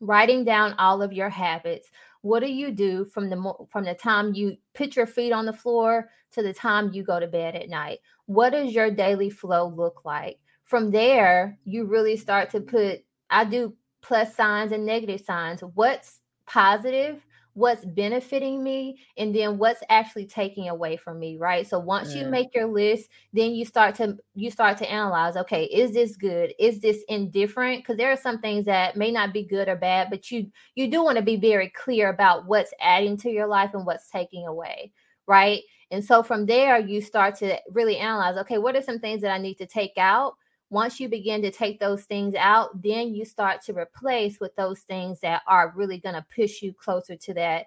[0.00, 1.88] writing down all of your habits.
[2.22, 5.52] What do you do from the from the time you put your feet on the
[5.52, 7.98] floor to the time you go to bed at night?
[8.26, 10.38] What does your daily flow look like?
[10.64, 15.62] From there, you really start to put I do plus signs and negative signs.
[15.74, 17.24] What's positive?
[17.54, 18.98] What's benefiting me?
[19.18, 21.66] And then what's actually taking away from me, right?
[21.66, 22.22] So once yeah.
[22.22, 22.30] you mm.
[22.30, 26.54] make your list, then you start to you start to analyze, okay, is this good?
[26.58, 27.80] Is this indifferent?
[27.80, 30.90] Because there are some things that may not be good or bad, but you you
[30.90, 34.46] do want to be very clear about what's adding to your life and what's taking
[34.46, 34.90] away,
[35.26, 35.60] right?
[35.90, 39.30] And so from there, you start to really analyze, okay, what are some things that
[39.30, 40.36] I need to take out?
[40.72, 44.80] Once you begin to take those things out, then you start to replace with those
[44.80, 47.66] things that are really going to push you closer to that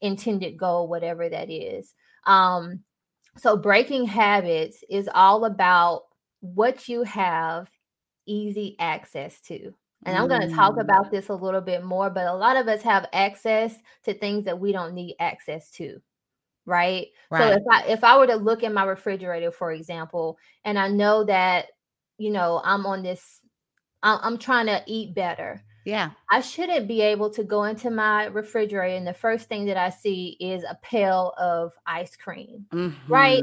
[0.00, 1.92] intended goal, whatever that is.
[2.24, 2.80] Um,
[3.36, 6.04] so, breaking habits is all about
[6.40, 7.68] what you have
[8.24, 9.74] easy access to.
[10.06, 10.80] And I'm going to talk mm.
[10.80, 14.46] about this a little bit more, but a lot of us have access to things
[14.46, 16.00] that we don't need access to.
[16.64, 17.08] Right?
[17.30, 17.52] right.
[17.52, 20.88] So if I if I were to look in my refrigerator, for example, and I
[20.88, 21.66] know that
[22.18, 23.40] you know, I'm on this,
[24.02, 25.62] I'm, I'm trying to eat better.
[25.84, 26.10] Yeah.
[26.30, 29.90] I shouldn't be able to go into my refrigerator and the first thing that I
[29.90, 32.66] see is a pail of ice cream.
[32.72, 33.12] Mm-hmm.
[33.12, 33.42] Right?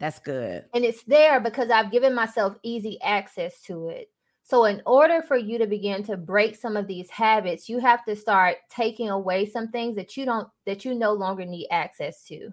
[0.00, 0.64] That's good.
[0.74, 4.10] And it's there because I've given myself easy access to it.
[4.42, 8.04] So in order for you to begin to break some of these habits, you have
[8.06, 12.24] to start taking away some things that you don't that you no longer need access
[12.24, 12.50] to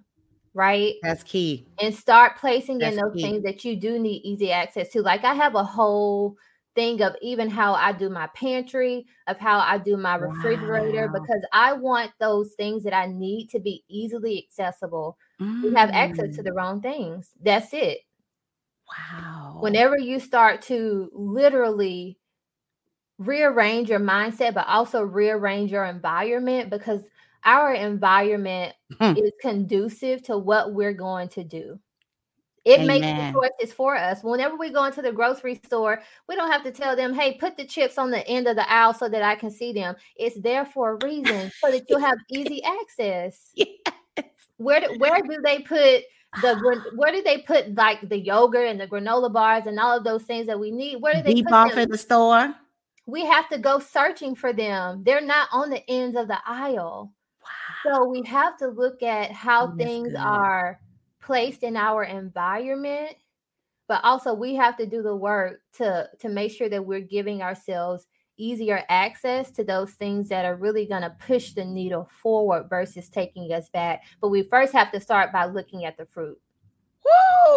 [0.55, 0.95] right?
[1.03, 1.67] That's key.
[1.79, 3.21] And start placing That's in those key.
[3.21, 5.01] things that you do need easy access to.
[5.01, 6.37] Like I have a whole
[6.73, 11.19] thing of even how I do my pantry, of how I do my refrigerator, wow.
[11.19, 15.17] because I want those things that I need to be easily accessible.
[15.39, 15.63] Mm.
[15.63, 16.55] You have access to the mm.
[16.55, 17.31] wrong things.
[17.41, 17.99] That's it.
[18.87, 19.57] Wow.
[19.61, 22.17] Whenever you start to literally
[23.17, 27.01] rearrange your mindset, but also rearrange your environment, because
[27.45, 29.13] our environment hmm.
[29.17, 31.79] is conducive to what we're going to do.
[32.65, 32.87] It Amen.
[32.87, 34.23] makes the choices for us.
[34.23, 37.57] Whenever we go into the grocery store, we don't have to tell them, hey, put
[37.57, 39.95] the chips on the end of the aisle so that I can see them.
[40.15, 43.51] It's there for a reason so that you'll have easy access.
[43.53, 43.67] Yes.
[44.57, 46.03] Where do, where do they put
[46.41, 50.03] the where do they put like the yogurt and the granola bars and all of
[50.03, 51.01] those things that we need?
[51.01, 51.79] Where do they Deep put off them?
[51.79, 52.55] in the store?
[53.05, 55.03] We have to go searching for them.
[55.03, 57.13] They're not on the ends of the aisle.
[57.83, 60.17] So we have to look at how mm, That's things good.
[60.17, 60.79] are
[61.21, 63.15] placed in our environment,
[63.87, 67.41] but also we have to do the work to to make sure that we're giving
[67.41, 72.67] ourselves easier access to those things that are really going to push the needle forward
[72.69, 74.03] versus taking us back.
[74.19, 76.37] But we first have to start by looking at the fruit.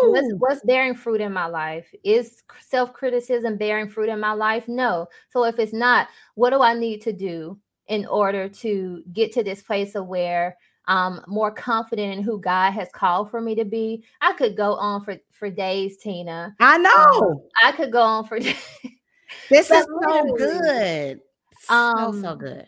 [0.02, 1.92] What's, what's, bearing fruit in my life?
[2.04, 4.68] Is self criticism bearing fruit in my life?
[4.68, 5.08] No.
[5.30, 9.42] So if it's not, what do I need to do in order to get to
[9.42, 10.56] this place of where
[10.88, 14.04] I'm more confident in who God has called for me to be.
[14.22, 16.56] I could go on for for days, Tina.
[16.58, 17.30] I know.
[17.30, 18.40] Um, I could go on for.
[19.50, 21.20] this is so good.
[21.68, 22.66] Um, so so good.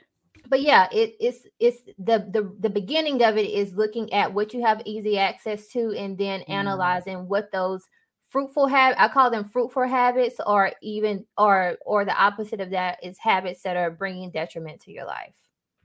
[0.49, 4.53] But yeah, it, it's it's the the the beginning of it is looking at what
[4.53, 6.51] you have easy access to, and then mm.
[6.51, 7.85] analyzing what those
[8.31, 12.99] fruitful habit i call them fruitful habits or even or or the opposite of that
[13.03, 15.35] is habits that are bringing detriment to your life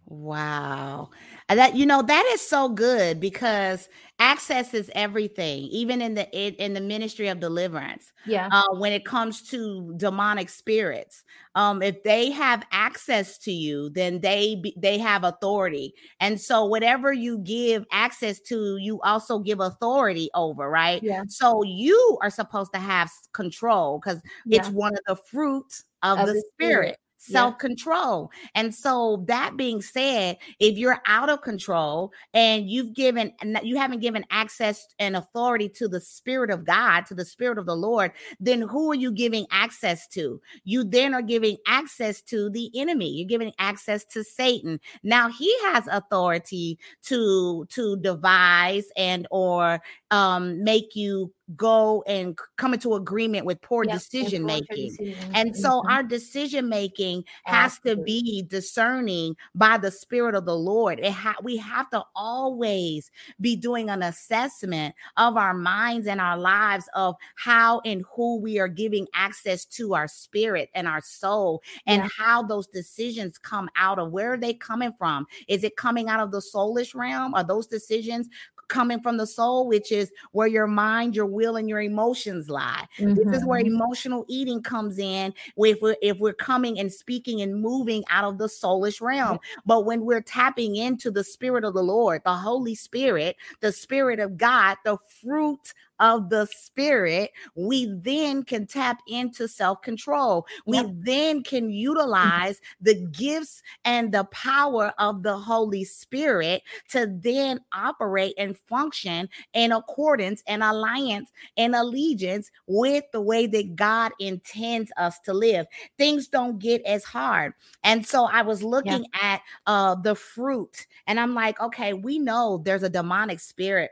[0.07, 1.09] Wow.
[1.49, 3.89] That you know that is so good because
[4.19, 8.13] access is everything even in the in, the ministry of deliverance.
[8.25, 8.49] Yeah.
[8.51, 11.23] Uh, when it comes to demonic spirits.
[11.55, 15.95] Um if they have access to you then they be, they have authority.
[16.19, 21.01] And so whatever you give access to you also give authority over, right?
[21.01, 21.23] Yeah.
[21.27, 24.59] So you are supposed to have control cuz yeah.
[24.59, 26.75] it's one of the fruits of, of the, the, spirit.
[26.75, 28.31] spirit self control.
[28.33, 28.49] Yeah.
[28.55, 33.33] And so, that being said, if you're out of control and you've given,
[33.63, 37.65] you haven't given access and authority to the Spirit of God, to the Spirit of
[37.65, 40.41] the Lord, then who are you giving access to?
[40.63, 43.09] You then are giving access to the enemy.
[43.09, 44.79] You're giving access to Satan.
[45.03, 49.81] Now he has authority to to devise and or
[50.15, 54.95] um, make you go and come into agreement with poor decision making.
[55.33, 55.91] And so mm-hmm.
[55.91, 60.99] our decision making has to be discerning by the spirit of the Lord.
[60.99, 63.11] It ha- we have to always
[63.41, 68.57] be doing an assessment of our minds and our lives of how and who we
[68.57, 72.09] are giving access to our spirit and our soul and yeah.
[72.17, 75.27] how those decisions come out of where are they coming from?
[75.49, 77.35] Is it coming out of the soulish realm?
[77.35, 78.29] Are those decisions
[78.67, 82.87] coming from the soul, which is where your mind, your will, and your emotions lie.
[82.97, 83.15] Mm-hmm.
[83.15, 83.75] This is where mm-hmm.
[83.75, 85.33] emotional eating comes in.
[85.57, 89.85] If we're, if we're coming and speaking and moving out of the soulish realm, but
[89.85, 94.37] when we're tapping into the spirit of the Lord, the Holy Spirit, the Spirit of
[94.37, 100.45] God, the fruit of the spirit, we then can tap into self control.
[100.65, 100.87] We yep.
[100.91, 101.71] then can mm-hmm.
[101.71, 109.29] utilize the gifts and the power of the Holy Spirit to then operate and function
[109.53, 115.65] in accordance and alliance and allegiance with the way that God intends us to live.
[115.97, 117.53] Things don't get as hard.
[117.83, 119.23] And so I was looking yep.
[119.23, 123.91] at uh, the fruit and I'm like, okay, we know there's a demonic spirit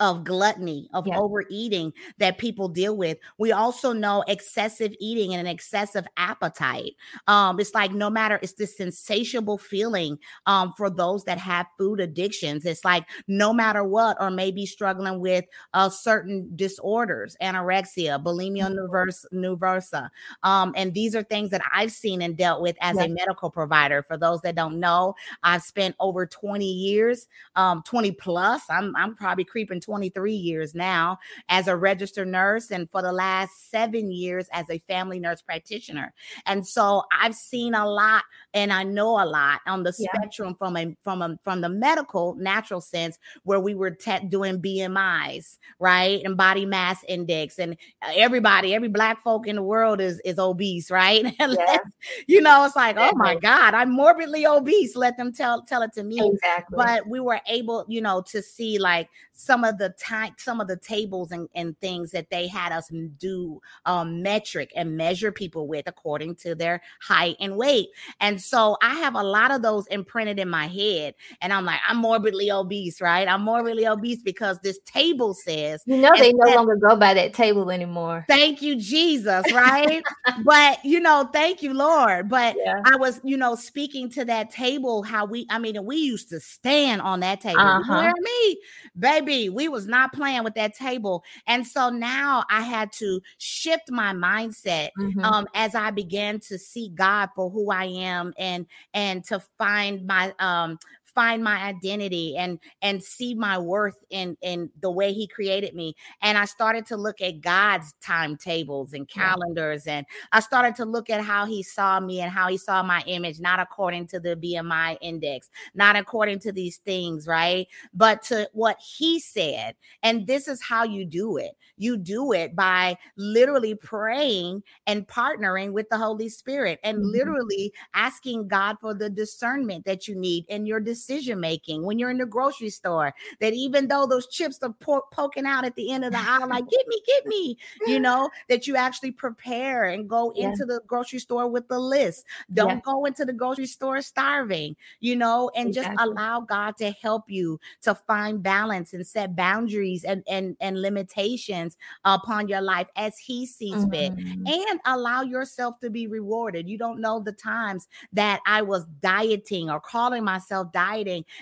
[0.00, 1.18] of gluttony, of yeah.
[1.18, 3.18] overeating that people deal with.
[3.38, 6.94] We also know excessive eating and an excessive appetite.
[7.26, 12.00] Um, it's like no matter, it's this insatiable feeling um, for those that have food
[12.00, 12.64] addictions.
[12.64, 19.38] It's like no matter what, or maybe struggling with uh, certain disorders, anorexia, bulimia mm-hmm.
[19.38, 20.10] nervosa.
[20.42, 23.04] Um, and these are things that I've seen and dealt with as yeah.
[23.04, 24.02] a medical provider.
[24.02, 28.62] For those that don't know, I've spent over 20 years, um, 20 plus.
[28.70, 31.18] I'm, I'm probably creeping 23 years now
[31.48, 36.12] as a registered nurse and for the last seven years as a family nurse practitioner.
[36.46, 38.24] And so I've seen a lot
[38.54, 40.08] and I know a lot on the yeah.
[40.14, 44.60] spectrum from a from a from the medical natural sense where we were te- doing
[44.60, 46.20] BMIs, right?
[46.24, 50.38] And body mass index and uh, everybody, every black folk in the world is is
[50.38, 51.34] obese, right?
[51.52, 51.78] Yeah.
[52.26, 54.96] you know, it's like, oh my God, I'm morbidly obese.
[54.96, 56.18] Let them tell tell it to me.
[56.24, 56.76] Exactly.
[56.76, 60.68] But we were able, you know, to see like some of the time some of
[60.68, 65.66] the tables and, and things that they had us do um, metric and measure people
[65.66, 67.88] with according to their height and weight.
[68.20, 71.80] And so i have a lot of those imprinted in my head and i'm like
[71.88, 73.26] i'm morbidly obese right?
[73.26, 77.34] I'm morbidly obese because this table says you know they no longer go by that
[77.34, 78.24] table anymore.
[78.28, 80.02] Thank you jesus right?
[80.44, 82.28] But you know thank you lord.
[82.28, 82.80] But yeah.
[82.92, 86.40] i was you know speaking to that table how we i mean we used to
[86.40, 87.60] stand on that table.
[87.60, 87.94] Uh-huh.
[87.94, 88.58] you hear me?
[88.98, 91.24] Baby we was not playing with that table.
[91.46, 95.20] And so now I had to shift my mindset mm-hmm.
[95.20, 100.06] um, as I began to see God for who I am and and to find
[100.06, 100.78] my um
[101.14, 105.94] find my identity and and see my worth in in the way he created me.
[106.22, 111.10] And i started to look at god's timetables and calendars and i started to look
[111.10, 114.36] at how he saw me and how he saw my image not according to the
[114.36, 117.66] bmi index not according to these things right?
[117.94, 119.74] But to what he said.
[120.02, 121.52] And this is how you do it.
[121.76, 127.10] You do it by literally praying and partnering with the holy spirit and mm-hmm.
[127.10, 131.98] literally asking god for the discernment that you need in your decision decision making when
[131.98, 133.14] you're in the grocery store.
[133.40, 136.48] That even though those chips are po- poking out at the end of the aisle,
[136.48, 140.50] like, get me, get me, you know, that you actually prepare and go yeah.
[140.50, 142.24] into the grocery store with the list.
[142.52, 142.80] Don't yeah.
[142.84, 145.96] go into the grocery store starving, you know, and exactly.
[145.96, 150.80] just allow God to help you to find balance and set boundaries and, and, and
[150.80, 153.90] limitations upon your life as He sees mm-hmm.
[153.90, 154.12] fit
[154.46, 156.68] and allow yourself to be rewarded.
[156.68, 160.91] You don't know the times that I was dieting or calling myself dieting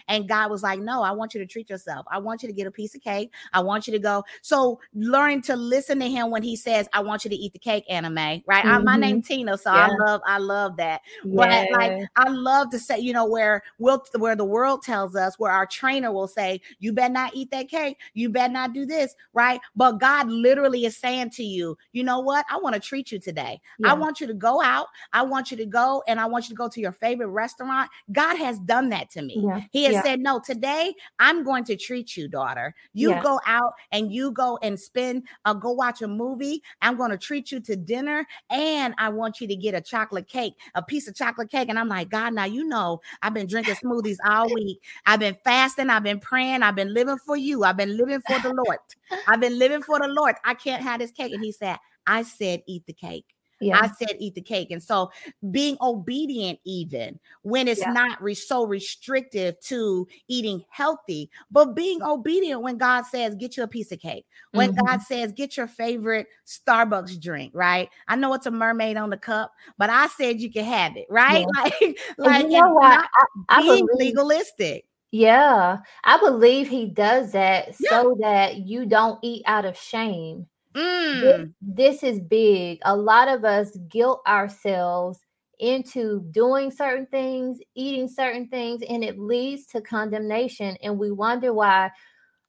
[0.09, 2.07] And God was like, No, I want you to treat yourself.
[2.11, 3.33] I want you to get a piece of cake.
[3.53, 4.25] I want you to go.
[4.43, 7.59] So learning to listen to him when he says, I want you to eat the
[7.59, 8.43] cake, anime, right?
[8.47, 8.69] Mm-hmm.
[8.69, 9.23] I, my name.
[9.23, 9.89] Tina, so yeah.
[9.89, 11.03] I love, I love that.
[11.25, 11.33] Yeah.
[11.35, 15.39] But like I love to say, you know, where we'll where the world tells us,
[15.39, 18.87] where our trainer will say, You better not eat that cake, you better not do
[18.87, 19.61] this, right?
[19.77, 22.47] But God literally is saying to you, you know what?
[22.51, 23.61] I want to treat you today.
[23.79, 23.91] Yeah.
[23.91, 24.87] I want you to go out.
[25.13, 27.91] I want you to go and I want you to go to your favorite restaurant.
[28.13, 29.40] God has done that to me.
[29.43, 29.61] Yeah.
[29.71, 30.03] He has yeah.
[30.03, 32.75] said, No, today I'm going to treat you, daughter.
[32.93, 36.63] You go out and you go and spend, uh, go watch a movie.
[36.83, 40.29] I'm going to treat you to dinner and I want you to get a chocolate
[40.29, 41.69] cake, a piece of chocolate cake.
[41.69, 44.83] And I'm like, God, now you know I've been drinking smoothies all week.
[45.07, 48.39] I've been fasting, I've been praying, I've been living for you, I've been living for
[48.41, 48.79] the Lord.
[49.27, 50.37] I've been living for the Lord.
[50.45, 51.33] I can't have this cake.
[51.33, 51.77] And he said,
[52.07, 53.27] I said, eat the cake.
[53.61, 53.79] Yeah.
[53.81, 54.71] I said eat the cake.
[54.71, 55.11] And so
[55.51, 57.93] being obedient, even when it's yeah.
[57.93, 63.63] not re- so restrictive to eating healthy, but being obedient when God says, get you
[63.63, 64.87] a piece of cake, when mm-hmm.
[64.87, 67.91] God says, get your favorite Starbucks drink, right?
[68.09, 71.07] I know it's a mermaid on the cup, but I said you can have it,
[71.11, 71.47] right?
[71.55, 71.71] Yeah.
[71.81, 73.07] Like, like you know what?
[73.49, 74.85] I, being legalistic.
[75.13, 80.47] Yeah, I believe he does that so that you don't eat out of shame.
[80.75, 81.21] Mm.
[81.21, 82.79] This, this is big.
[82.85, 85.21] A lot of us guilt ourselves
[85.59, 90.77] into doing certain things, eating certain things, and it leads to condemnation.
[90.83, 91.91] And we wonder why,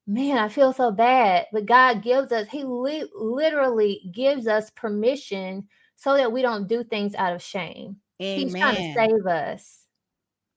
[0.07, 1.47] man, I feel so bad.
[1.51, 6.83] But God gives us, He li- literally gives us permission so that we don't do
[6.83, 7.97] things out of shame.
[8.21, 8.45] Amen.
[8.45, 9.85] He's trying to save us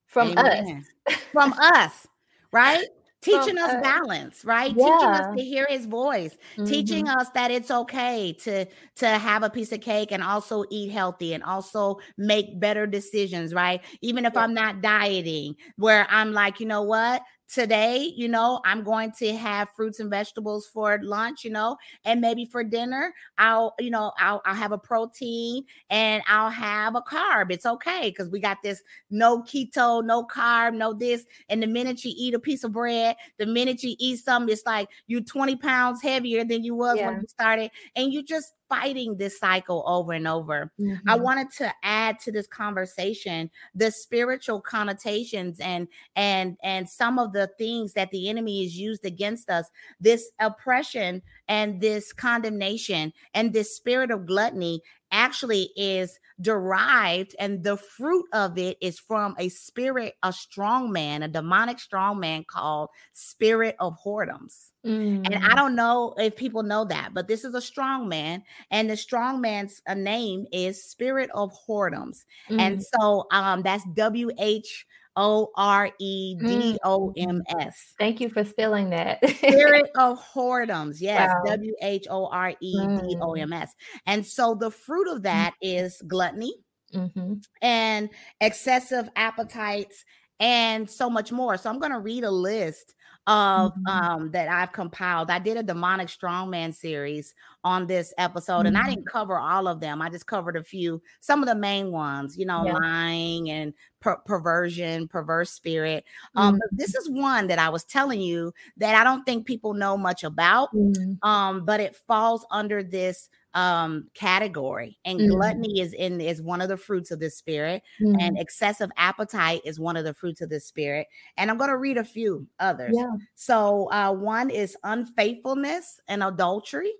[0.07, 0.85] from Amen.
[1.09, 1.17] us.
[1.33, 2.07] from us,
[2.53, 2.87] right?
[3.25, 4.85] Teaching us balance right yeah.
[4.85, 6.65] teaching us to hear his voice mm-hmm.
[6.67, 8.65] teaching us that it's okay to
[8.95, 13.55] to have a piece of cake and also eat healthy and also make better decisions
[13.55, 14.41] right even if yeah.
[14.41, 17.23] i'm not dieting where i'm like you know what
[17.53, 22.21] today, you know, I'm going to have fruits and vegetables for lunch, you know, and
[22.21, 27.03] maybe for dinner, I'll, you know, I'll, I'll have a protein and I'll have a
[27.03, 27.51] carb.
[27.51, 31.25] It's okay because we got this no keto, no carb, no this.
[31.49, 34.67] And the minute you eat a piece of bread, the minute you eat something, it's
[34.67, 37.11] like you're 20 pounds heavier than you was yeah.
[37.11, 37.71] when you started.
[37.97, 40.73] And you just fighting this cycle over and over.
[40.81, 41.09] Mm-hmm.
[41.09, 47.33] I wanted to add to this conversation the spiritual connotations and and and some of
[47.33, 49.67] the things that the enemy is used against us.
[50.01, 54.83] This oppression and this condemnation and this spirit of gluttony
[55.15, 61.23] actually is derived and the fruit of it is from a spirit a strong man
[61.23, 65.25] a demonic strong man called spirit of whoredoms mm.
[65.25, 65.55] and i mm.
[65.55, 68.43] don't know if people know that but this is a strong man
[68.73, 72.61] and the strong man's a uh, name is spirit of whoredoms mm.
[72.61, 74.87] and so um that's w-h
[75.17, 77.73] O R E D O M mm.
[77.99, 79.27] Thank you for spelling that.
[79.37, 80.97] Spirit of whoredoms.
[81.01, 81.33] Yes.
[81.47, 83.75] W H O R E D O M S.
[84.07, 85.25] And so the fruit of mm.
[85.25, 86.55] that is gluttony
[86.95, 87.35] mm-hmm.
[87.63, 88.11] and
[88.41, 90.05] excessive appetites
[90.41, 91.57] and so much more.
[91.57, 92.95] So I'm going to read a list
[93.27, 93.87] of mm-hmm.
[93.87, 95.31] um that I've compiled.
[95.31, 98.67] I did a demonic strongman series on this episode mm-hmm.
[98.67, 98.91] and I mm-hmm.
[98.91, 100.03] didn't cover all of them.
[100.03, 102.75] I just covered a few, some of the main ones, you know, yeah.
[102.75, 106.05] lying and per- perversion, perverse spirit.
[106.35, 106.77] Um mm-hmm.
[106.77, 110.25] this is one that I was telling you that I don't think people know much
[110.25, 110.75] about.
[110.75, 111.27] Mm-hmm.
[111.27, 115.31] Um but it falls under this um category and mm.
[115.31, 118.15] gluttony is in is one of the fruits of the spirit mm.
[118.21, 121.77] and excessive appetite is one of the fruits of the spirit and i'm going to
[121.77, 123.13] read a few others yeah.
[123.37, 126.93] so uh one is unfaithfulness and adultery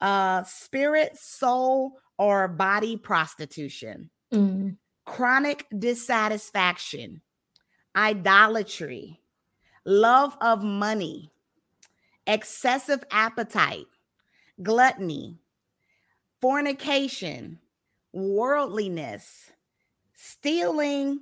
[0.00, 4.76] uh spirit soul or body prostitution mm.
[5.04, 7.20] chronic dissatisfaction
[7.96, 9.20] idolatry
[9.84, 11.32] love of money
[12.28, 13.86] excessive appetite
[14.62, 15.40] gluttony
[16.44, 17.58] fornication,
[18.12, 19.50] worldliness,
[20.12, 21.18] stealing,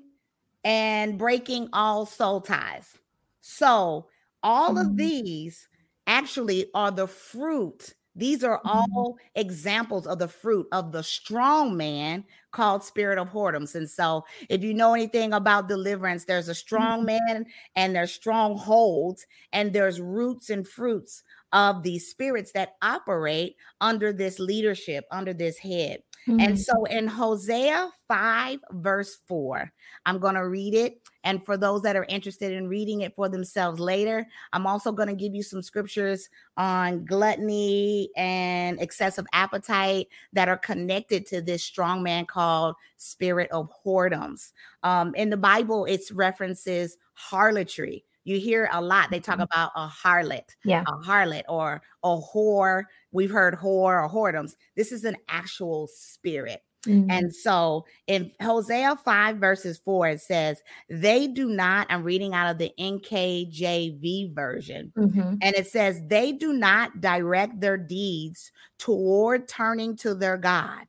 [0.64, 2.98] and breaking all soul ties.
[3.40, 4.08] So,
[4.42, 4.96] all of mm-hmm.
[4.96, 5.68] these
[6.08, 7.94] actually are the fruit.
[8.16, 8.68] These are mm-hmm.
[8.68, 13.76] all examples of the fruit of the strong man called spirit of whoredoms.
[13.76, 17.26] And so, if you know anything about deliverance, there's a strong mm-hmm.
[17.28, 17.46] man
[17.76, 21.22] and there's strongholds, and there's roots and fruits
[21.52, 26.02] of these spirits that operate under this leadership, under this head.
[26.28, 26.40] Mm-hmm.
[26.40, 29.72] And so in Hosea 5, verse 4,
[30.06, 31.00] I'm going to read it.
[31.24, 35.08] And for those that are interested in reading it for themselves later, I'm also going
[35.08, 41.62] to give you some scriptures on gluttony and excessive appetite that are connected to this
[41.62, 44.52] strong man called spirit of whoredoms.
[44.82, 49.42] Um, in the Bible, it's references harlotry you hear a lot they talk mm-hmm.
[49.42, 54.92] about a harlot yeah a harlot or a whore we've heard whore or whoredoms this
[54.92, 57.10] is an actual spirit mm-hmm.
[57.10, 62.50] and so in hosea 5 verses 4 it says they do not i'm reading out
[62.50, 65.34] of the nkjv version mm-hmm.
[65.40, 70.86] and it says they do not direct their deeds toward turning to their god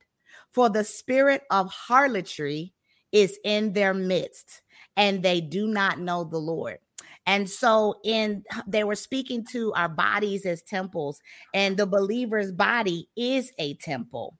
[0.52, 2.72] for the spirit of harlotry
[3.12, 4.62] is in their midst
[4.96, 6.78] and they do not know the lord
[7.26, 11.20] and so in they were speaking to our bodies as temples
[11.52, 14.36] and the believer's body is a temple.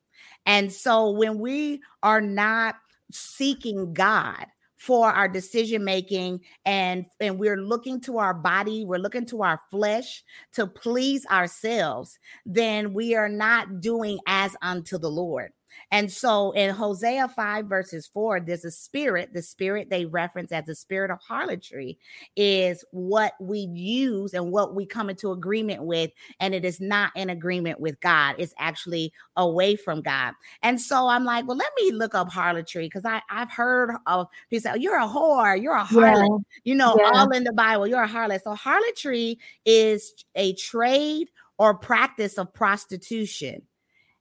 [0.47, 2.77] And so when we are not
[3.11, 4.47] seeking God,
[4.85, 9.59] for our decision making and and we're looking to our body we're looking to our
[9.71, 10.23] flesh
[10.53, 15.53] to please ourselves then we are not doing as unto the lord
[15.91, 19.33] And so in Hosea 5, verses 4, there's a spirit.
[19.33, 21.99] The spirit they reference as the spirit of harlotry
[22.37, 26.11] is what we use and what we come into agreement with.
[26.41, 30.35] And it is not in agreement with God, it's actually away from God.
[30.63, 34.63] And so I'm like, well, let me look up harlotry because I've heard of people
[34.63, 36.61] say, oh, you're a whore, you're a harlot, yeah.
[36.65, 37.11] you know, yeah.
[37.15, 38.43] all in the Bible, you're a harlot.
[38.43, 43.63] So harlotry is a trade or practice of prostitution,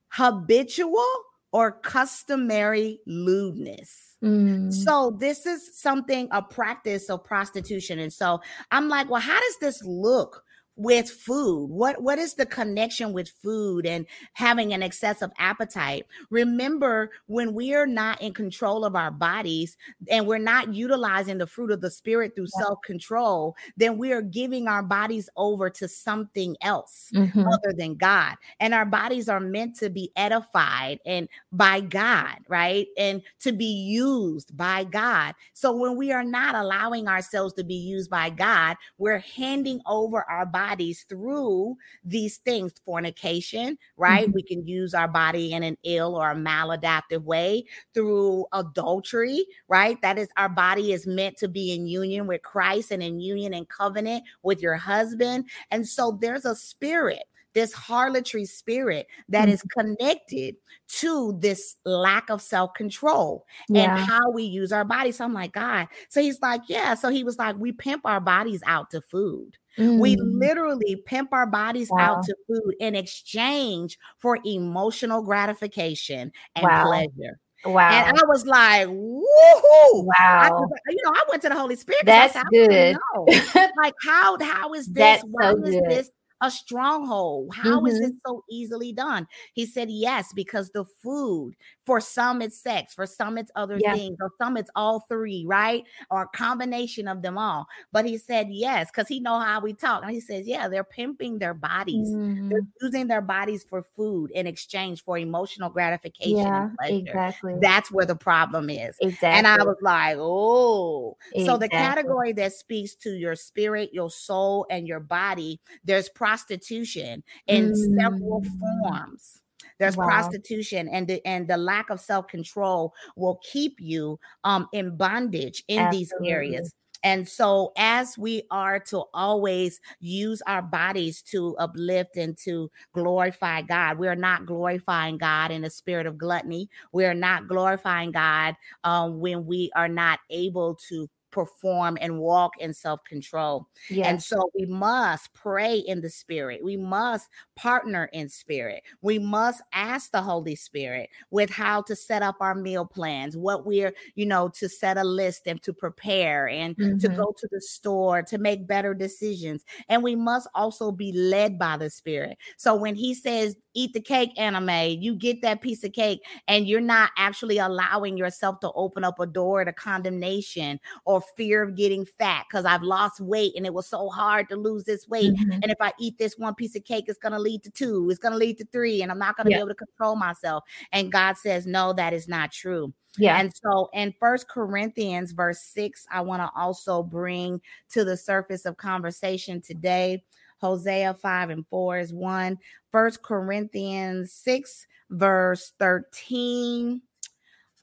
[0.10, 1.08] habitual
[1.54, 4.18] or customary lewdness.
[4.24, 4.74] Mm.
[4.74, 8.00] So this is something a practice of prostitution.
[8.00, 8.42] And so
[8.72, 10.43] I'm like, well, how does this look
[10.76, 11.68] with food?
[11.70, 16.06] What what is the connection with food and having an excessive appetite?
[16.30, 19.78] Remember when we are not in control of our bodies
[20.10, 22.64] and we're not utilizing the fruit of the spirit through yeah.
[22.66, 27.40] self-control then we are giving our bodies over to something else mm-hmm.
[27.40, 28.36] other than god.
[28.60, 32.88] And our bodies are meant to be edified and by god right?
[32.98, 35.36] And to be used by god.
[35.54, 40.24] So when we are not allowing ourselves to be used by god we're handing over
[40.30, 44.26] our bodies bodies through these things fornication, right?
[44.26, 44.34] Mm-hmm.
[44.34, 50.02] We can use our body in an ill or a maladaptive way through adultery, right?
[50.02, 53.54] That is, our body is meant to be in union with Christ and in union
[53.54, 55.50] and covenant with your husband.
[55.72, 59.96] And so there's a spirit this harlotry spirit that is mm-hmm.
[59.96, 60.56] connected
[60.88, 63.96] to this lack of self control yeah.
[63.96, 65.18] and how we use our bodies.
[65.18, 65.88] So I'm like, God.
[66.10, 66.96] So he's like, yeah.
[66.96, 69.58] So he was like, we pimp our bodies out to food.
[69.78, 70.00] Mm.
[70.00, 72.18] We literally pimp our bodies wow.
[72.18, 76.86] out to food in exchange for emotional gratification and wow.
[76.86, 77.40] pleasure.
[77.66, 77.90] Wow.
[77.90, 80.06] And I was like, woohoo.
[80.06, 80.12] Wow.
[80.20, 80.50] I,
[80.90, 82.06] you know, I went to the Holy Spirit.
[82.06, 82.98] That's good.
[83.82, 84.94] like, how how is this?
[84.94, 85.90] That's Why so is good.
[85.90, 86.12] this
[86.44, 87.56] a stronghold.
[87.56, 87.88] How mm-hmm.
[87.88, 89.28] is it so easily done?
[89.54, 91.54] He said, Yes, because the food,
[91.86, 93.94] for some it's sex, for some it's other yeah.
[93.96, 95.84] things, or some it's all three, right?
[96.10, 97.68] Or a combination of them all.
[97.92, 100.04] But he said, Yes, because he know how we talk.
[100.04, 102.10] And he says, Yeah, they're pimping their bodies.
[102.10, 102.50] Mm-hmm.
[102.50, 106.38] They're using their bodies for food in exchange for emotional gratification.
[106.38, 107.56] Yeah, exactly.
[107.62, 108.96] That's where the problem is.
[109.02, 109.30] Exactly.
[109.30, 111.46] And I was like, Oh, exactly.
[111.46, 117.24] so the category that speaks to your spirit, your soul, and your body, there's prostitution
[117.48, 118.02] in mm.
[118.02, 119.43] several forms
[119.84, 120.06] there's wow.
[120.06, 125.80] prostitution and the and the lack of self-control will keep you um in bondage in
[125.80, 126.00] Absolutely.
[126.00, 126.74] these areas
[127.04, 133.62] and so, as we are to always use our bodies to uplift and to glorify
[133.62, 136.70] God, we are not glorifying God in a spirit of gluttony.
[136.94, 138.56] We are not glorifying God
[138.86, 143.68] um, when we are not able to perform and walk in self control.
[143.90, 144.08] Yes.
[144.08, 146.64] And so we must pray in the spirit.
[146.64, 148.84] We must partner in spirit.
[149.02, 153.66] We must ask the Holy Spirit with how to set up our meal plans, what
[153.66, 156.98] we're, you know, to set a list and to prepare and mm-hmm.
[157.00, 159.66] to go to the store to make better decisions.
[159.90, 162.38] And we must also be led by the spirit.
[162.58, 166.68] So when he says, eat the cake anime, you get that piece of cake and
[166.68, 171.76] you're not actually allowing yourself to open up a door to condemnation or fear of
[171.76, 175.34] getting fat because I've lost weight and it was so hard to lose this weight.
[175.34, 175.52] Mm-hmm.
[175.52, 178.08] And if I eat this one piece of cake, it's going to lead to two,
[178.10, 179.58] it's going to lead to three, and I'm not going to yeah.
[179.58, 180.64] be able to control myself.
[180.92, 182.94] And God says, no, that is not true.
[183.18, 183.40] Yeah.
[183.40, 187.62] And so in First Corinthians, verse six, I want to also bring
[187.92, 190.24] to the surface of conversation today.
[190.58, 192.58] Hosea 5 and 4 is one.
[192.92, 197.02] First Corinthians 6, verse 13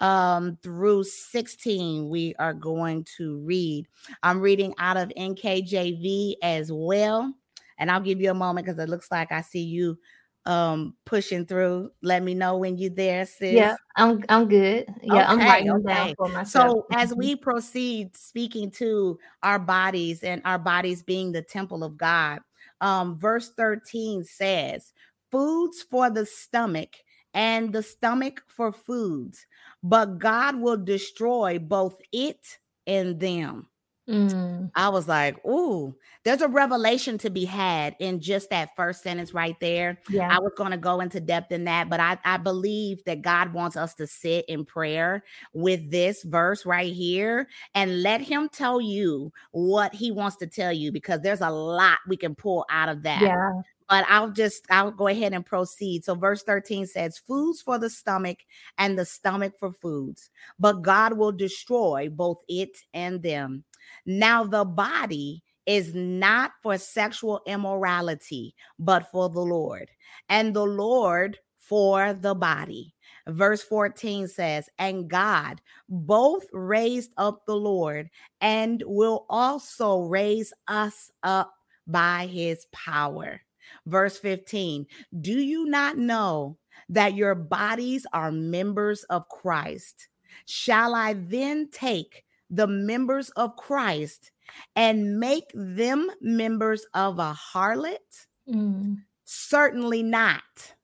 [0.00, 3.86] um, through 16, we are going to read.
[4.22, 7.34] I'm reading out of NKJV as well.
[7.78, 9.98] And I'll give you a moment because it looks like I see you
[10.46, 11.90] um pushing through.
[12.02, 13.52] Let me know when you're there, sis.
[13.52, 14.86] Yeah, I'm I'm good.
[15.02, 15.94] Yeah, okay, I'm writing okay.
[15.94, 16.70] down for myself.
[16.70, 21.98] So as we proceed speaking to our bodies and our bodies being the temple of
[21.98, 22.40] God,
[22.80, 24.92] um, verse 13 says,
[25.30, 26.94] Foods for the stomach
[27.34, 29.46] and the stomach for foods,
[29.82, 33.66] but God will destroy both it and them.
[34.08, 34.72] Mm.
[34.74, 39.32] I was like, ooh, there's a revelation to be had in just that first sentence
[39.32, 40.00] right there.
[40.08, 40.28] Yeah.
[40.28, 43.52] I was going to go into depth in that, but I, I believe that God
[43.52, 45.22] wants us to sit in prayer
[45.52, 50.72] with this verse right here and let Him tell you what He wants to tell
[50.72, 53.22] you because there's a lot we can pull out of that.
[53.22, 53.52] Yeah
[53.90, 56.04] but I'll just I'll go ahead and proceed.
[56.04, 58.38] So verse 13 says, "Foods for the stomach
[58.78, 63.64] and the stomach for foods, but God will destroy both it and them.
[64.06, 69.90] Now the body is not for sexual immorality, but for the Lord,
[70.28, 72.94] and the Lord for the body."
[73.26, 78.10] Verse 14 says, And God both raised up the Lord
[78.40, 81.52] and will also raise us up
[81.86, 83.42] by his power.
[83.86, 84.86] Verse 15,
[85.20, 86.58] Do you not know
[86.88, 90.08] that your bodies are members of Christ?
[90.46, 94.32] Shall I then take the members of Christ
[94.74, 98.26] and make them members of a harlot?
[98.48, 98.98] Mm.
[99.24, 100.74] Certainly not.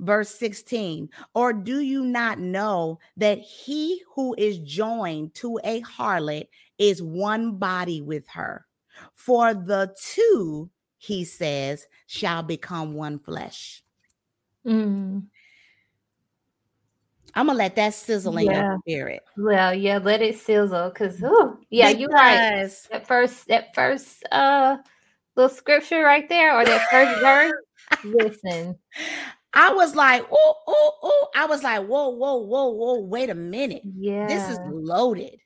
[0.00, 6.46] Verse 16, or do you not know that he who is joined to a harlot
[6.78, 8.64] is one body with her?
[9.14, 13.82] For the two, he says, shall become one flesh.
[14.66, 15.24] Mm.
[17.34, 18.64] I'm gonna let that sizzle in yeah.
[18.64, 19.22] your spirit.
[19.36, 21.22] Well, yeah, let it sizzle because
[21.70, 22.68] yeah, you right.
[22.90, 24.78] That first that first uh
[25.36, 27.52] little scripture right there or that first verse.
[28.04, 28.76] Listen.
[29.54, 31.28] I was like, oh, oh, oh.
[31.34, 33.82] I was like, whoa, whoa, whoa, whoa, wait a minute.
[33.98, 34.26] Yeah.
[34.26, 35.38] This is loaded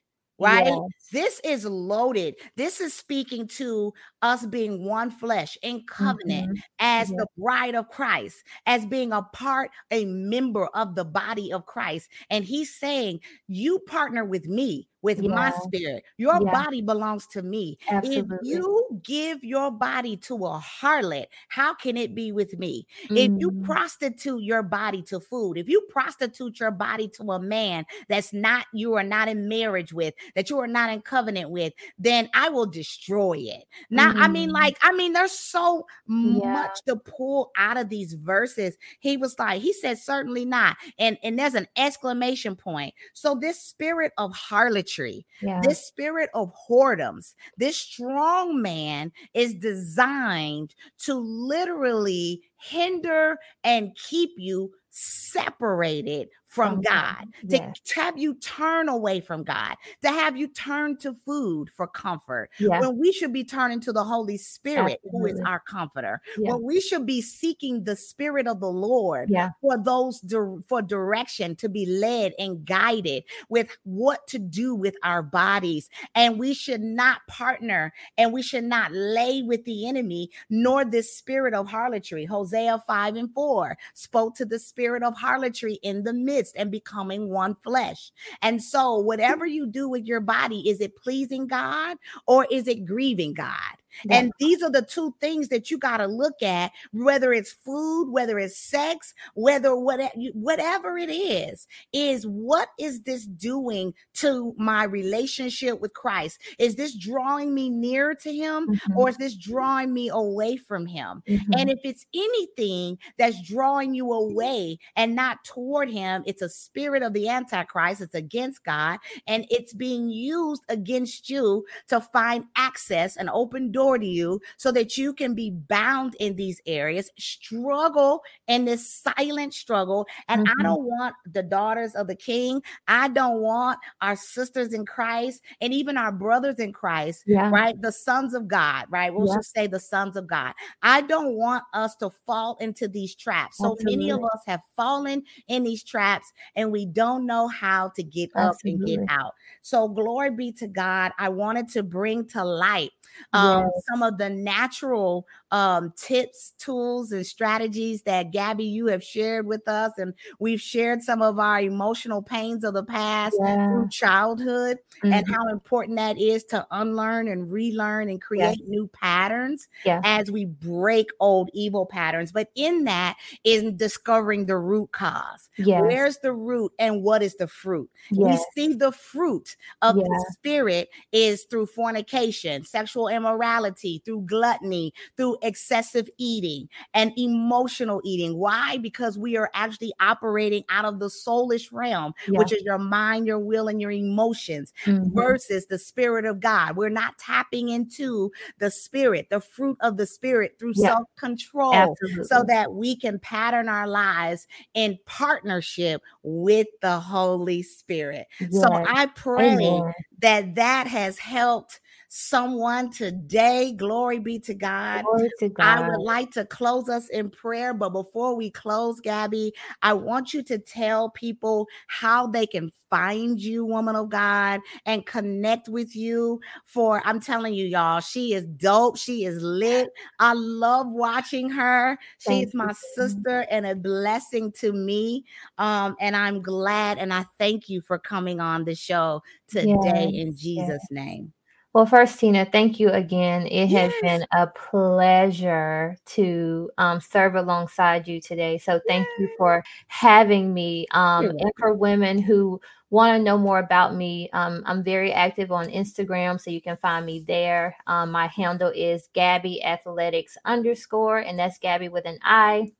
[0.43, 0.67] right?
[0.67, 0.81] Yes.
[1.11, 2.35] This is loaded.
[2.57, 6.61] This is speaking to us being one flesh in covenant mm-hmm.
[6.79, 7.19] as yes.
[7.19, 12.09] the bride of Christ, as being a part, a member of the body of Christ.
[12.31, 16.05] And he's saying, You partner with me with my spirit.
[16.17, 17.79] Your body belongs to me.
[17.91, 18.37] Absolutely.
[18.37, 22.87] If you give your body to a harlot, how can it be with me?
[23.11, 23.19] Mm.
[23.19, 23.65] If you mm.
[23.65, 28.67] prostitute your body to food, if you prostitute your body to a man that's not
[28.73, 32.49] you are not in marriage with, that you are not in covenant with, then I
[32.49, 33.65] will destroy it.
[33.91, 34.21] Now, mm.
[34.21, 34.55] I mean, mm.
[34.55, 36.53] like, I mean, there's so yeah.
[36.53, 38.77] much to pull out of these verses.
[39.01, 40.77] He was like, he said, certainly not.
[40.99, 42.95] And and there's an exclamation point.
[43.15, 44.92] So this spirit of harlotry
[45.41, 45.61] yeah.
[45.63, 54.73] this spirit of whoredoms, this strong man is designed to literally hinder and keep you
[54.93, 57.81] separated from God, to, yes.
[57.95, 62.51] have you turn away from God, to have you turn to food for comfort.
[62.61, 62.79] Yeah.
[62.79, 65.31] When we should be turning to the Holy Spirit, Absolutely.
[65.33, 66.21] who is our comforter.
[66.37, 66.53] Yeah.
[66.53, 69.53] When we should be seeking the Spirit of the Lord yeah.
[69.63, 74.95] for those di- for direction to be led and guided with what to do with
[75.03, 75.89] our bodies.
[76.15, 81.17] And we should not partner and we should not lay with the enemy, nor this
[81.17, 82.27] spirit of harlotry.
[82.27, 87.29] Hosea 5 and 4 spoke to the spirit of harlotry in the midst and becoming
[87.29, 88.11] one flesh.
[88.43, 92.85] And so, whatever you do with your body, is it pleasing God or is it
[92.85, 93.82] grieving God?
[94.05, 94.19] Yeah.
[94.19, 98.11] And these are the two things that you got to look at, whether it's food,
[98.11, 104.85] whether it's sex, whether whatever, whatever it is, is what is this doing to my
[104.85, 106.41] relationship with Christ?
[106.59, 108.97] Is this drawing me nearer to him mm-hmm.
[108.97, 111.23] or is this drawing me away from him?
[111.29, 111.53] Mm-hmm.
[111.57, 117.03] And if it's anything that's drawing you away and not toward him, it's a spirit
[117.03, 123.17] of the Antichrist, it's against God, and it's being used against you to find access
[123.17, 127.11] and open doors door to you so that you can be bound in these areas,
[127.19, 130.07] struggle in this silent struggle.
[130.29, 130.61] And mm-hmm.
[130.61, 135.43] I don't want the daughters of the king, I don't want our sisters in Christ
[135.61, 137.51] and even our brothers in Christ, yeah.
[137.51, 137.81] right?
[137.81, 139.13] The sons of God, right?
[139.13, 139.37] We'll yeah.
[139.37, 140.53] just say the sons of God.
[140.83, 143.59] I don't want us to fall into these traps.
[143.59, 143.97] So Absolutely.
[143.97, 148.31] many of us have fallen in these traps and we don't know how to get
[148.37, 148.45] Absolutely.
[148.45, 149.33] up and get out.
[149.63, 151.13] So glory be to God.
[151.19, 152.91] I wanted to bring to light
[153.33, 153.85] um, yes.
[153.91, 159.69] some of the natural um, tips, tools, and strategies that Gabby, you have shared with
[159.69, 159.93] us.
[159.99, 163.69] And we've shared some of our emotional pains of the past yeah.
[163.69, 165.13] through childhood mm-hmm.
[165.13, 168.69] and how important that is to unlearn and relearn and create yeah.
[168.69, 170.01] new patterns yeah.
[170.05, 172.33] as we break old evil patterns.
[172.33, 175.51] But in that is discovering the root cause.
[175.59, 175.83] Yes.
[175.83, 177.91] Where's the root and what is the fruit?
[178.11, 178.43] Yes.
[178.57, 185.37] We see the fruit of the spirit is through fornication, sexual immorality, through gluttony, through
[185.43, 188.37] excessive eating and emotional eating.
[188.37, 188.79] Why?
[188.79, 192.39] Because we are actually operating out of the soulish realm, yeah.
[192.39, 195.15] which is your mind, your will, and your emotions, mm-hmm.
[195.15, 196.77] versus the spirit of God.
[196.77, 200.95] We're not tapping into the spirit, the fruit of the spirit through yeah.
[200.95, 208.27] self control, so that we can pattern our lives in partnership with the Holy Spirit.
[208.41, 208.51] Yes.
[208.53, 209.93] So I pray Amen.
[210.21, 211.81] that that has helped
[212.15, 213.73] someone today.
[213.73, 215.03] Glory be to God.
[215.39, 215.65] To God.
[215.65, 220.35] I would like to close us in prayer, but before we close, Gabby, I want
[220.35, 225.97] you to tell people how they can find you, woman of God, and connect with
[225.97, 226.39] you.
[226.67, 228.99] For I'm telling you, y'all, she is dope.
[228.99, 229.89] She is lit.
[230.19, 231.99] I love watching her.
[232.19, 235.25] She is my sister and a blessing to me.
[235.57, 240.13] Um, and I'm glad and I thank you for coming on the show today yes,
[240.13, 240.87] in Jesus' yes.
[240.91, 241.33] name.
[241.75, 243.47] Well, first, Tina, thank you again.
[243.47, 243.93] It yes.
[243.93, 248.59] has been a pleasure to um, serve alongside you today.
[248.59, 249.21] So, thank yes.
[249.21, 250.87] you for having me.
[250.91, 252.61] Um, and for women who
[252.91, 256.77] want to know more about me, um, I'm very active on Instagram, so you can
[256.77, 257.75] find me there.
[257.87, 262.71] Um, my handle is Gabbi Athletics underscore, and that's Gabby with an I.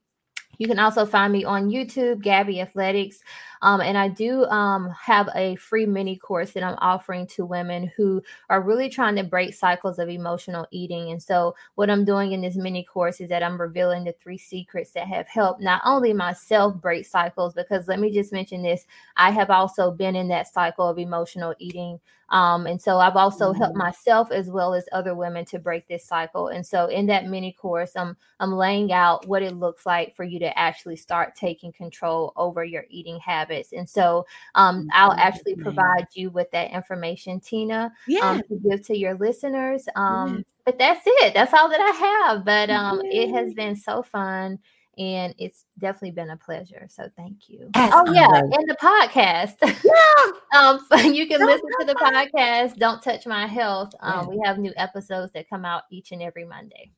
[0.59, 3.19] You can also find me on YouTube, Gabbi Athletics.
[3.63, 7.89] Um, and I do um, have a free mini course that I'm offering to women
[7.95, 11.11] who are really trying to break cycles of emotional eating.
[11.11, 14.37] And so, what I'm doing in this mini course is that I'm revealing the three
[14.37, 18.85] secrets that have helped not only myself break cycles, because let me just mention this
[19.15, 22.01] I have also been in that cycle of emotional eating.
[22.33, 23.61] Um, and so I've also mm-hmm.
[23.61, 26.47] helped myself as well as other women to break this cycle.
[26.47, 30.23] And so in that mini course, I'm I'm laying out what it looks like for
[30.23, 33.73] you to actually start taking control over your eating habits habits.
[33.73, 34.25] And so
[34.55, 38.21] um, I'll actually provide you with that information, Tina, yeah.
[38.21, 39.87] um, to give to your listeners.
[39.95, 40.45] Um, yes.
[40.65, 41.33] But that's it.
[41.33, 42.45] That's all that I have.
[42.45, 44.59] But um, it has been so fun
[44.97, 46.85] and it's definitely been a pleasure.
[46.87, 47.69] So thank you.
[47.75, 49.55] Oh yeah, and the podcast.
[49.83, 50.59] Yeah.
[50.59, 52.77] um, so you can Don't listen to the podcast.
[52.77, 53.93] Don't touch my health.
[53.99, 54.25] Um, yeah.
[54.27, 56.91] we have new episodes that come out each and every Monday.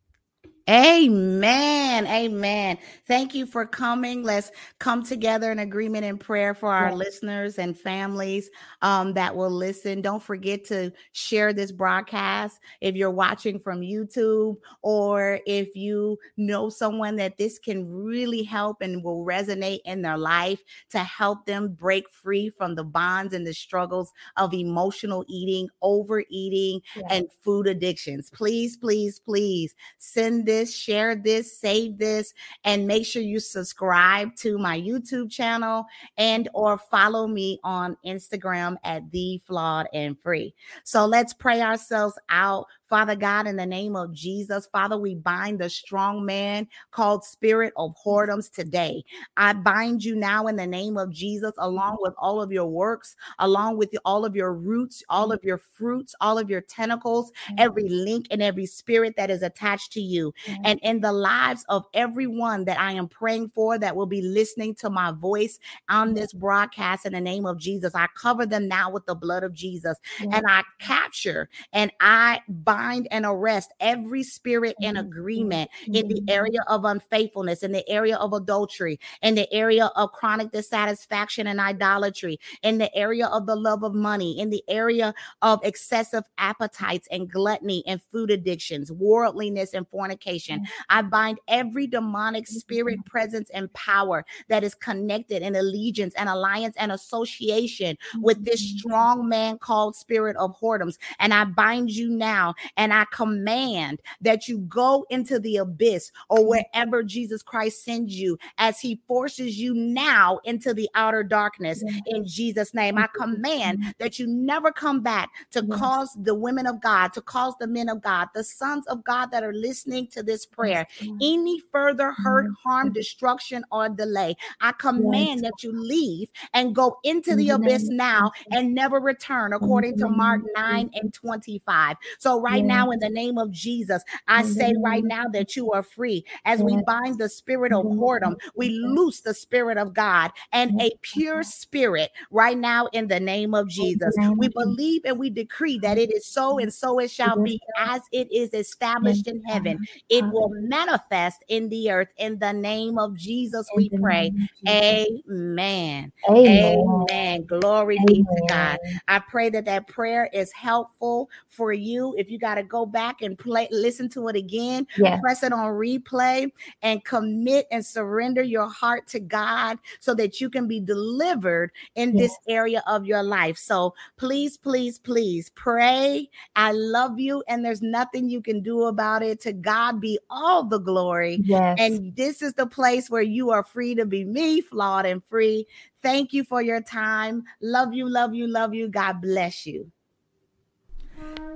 [0.67, 2.07] Amen.
[2.07, 2.79] Amen.
[3.07, 4.23] Thank you for coming.
[4.23, 4.49] Let's
[4.79, 8.49] come together in agreement and prayer for our listeners and families
[8.81, 10.01] um, that will listen.
[10.01, 16.69] Don't forget to share this broadcast if you're watching from YouTube or if you know
[16.69, 21.73] someone that this can really help and will resonate in their life to help them
[21.79, 28.31] break free from the bonds and the struggles of emotional eating, overeating, and food addictions.
[28.31, 32.33] Please, please, please send this this, share this, save this,
[32.63, 35.85] and make sure you subscribe to my YouTube channel
[36.17, 40.53] and or follow me on Instagram at the flawed and free.
[40.83, 45.59] So let's pray ourselves out Father God, in the name of Jesus, Father, we bind
[45.59, 49.03] the strong man called spirit of whoredoms today.
[49.37, 53.15] I bind you now in the name of Jesus, along with all of your works,
[53.39, 57.89] along with all of your roots, all of your fruits, all of your tentacles, every
[57.89, 60.31] link and every spirit that is attached to you.
[60.63, 64.75] And in the lives of everyone that I am praying for that will be listening
[64.75, 65.59] to my voice
[65.89, 69.43] on this broadcast in the name of Jesus, I cover them now with the blood
[69.43, 69.97] of Jesus.
[70.19, 75.07] And I capture and I bind bind and arrest every spirit in mm-hmm.
[75.07, 76.29] agreement in the mm-hmm.
[76.29, 81.59] area of unfaithfulness, in the area of adultery, in the area of chronic dissatisfaction and
[81.59, 87.07] idolatry, in the area of the love of money, in the area of excessive appetites
[87.11, 90.59] and gluttony and food addictions, worldliness and fornication.
[90.59, 90.81] Mm-hmm.
[90.89, 96.75] I bind every demonic spirit, presence, and power that is connected in allegiance and alliance
[96.77, 100.97] and association with this strong man called spirit of whoredoms.
[101.19, 106.39] And I bind you now and I command that you go into the abyss or
[106.39, 106.47] mm.
[106.47, 112.27] wherever Jesus Christ sends you as he forces you now into the outer darkness in
[112.27, 112.97] Jesus' name.
[112.97, 117.53] I command that you never come back to cause the women of God, to cause
[117.59, 120.87] the men of God, the sons of God that are listening to this prayer,
[121.21, 124.35] any further hurt, harm, destruction, or delay.
[124.61, 129.97] I command that you leave and go into the abyss now and never return, according
[129.97, 131.97] to Mark 9 and 25.
[132.19, 134.03] So, right right now in the name of Jesus.
[134.27, 136.25] I say right now that you are free.
[136.45, 140.91] As we bind the spirit of whoredom, we loose the spirit of God and a
[141.01, 144.15] pure spirit right now in the name of Jesus.
[144.37, 148.01] We believe and we decree that it is so and so it shall be as
[148.11, 149.79] it is established in heaven.
[150.09, 153.67] It will manifest in the earth in the name of Jesus.
[153.75, 154.31] We pray.
[154.67, 156.11] Amen.
[156.29, 156.85] Amen.
[157.09, 157.45] Amen.
[157.45, 158.77] Glory be to God.
[159.07, 162.15] I pray that that prayer is helpful for you.
[162.17, 165.19] If you got to go back and play, listen to it again, yeah.
[165.19, 166.51] press it on replay,
[166.83, 172.15] and commit and surrender your heart to God so that you can be delivered in
[172.15, 173.57] this area of your life.
[173.57, 176.29] So please, please, please pray.
[176.55, 179.41] I love you, and there's nothing you can do about it.
[179.41, 181.41] To God be all the glory.
[181.43, 181.79] Yes.
[181.79, 185.65] And this is the place where you are free to be me, flawed and free.
[186.03, 187.43] Thank you for your time.
[187.59, 188.87] Love you, love you, love you.
[188.87, 189.91] God bless you.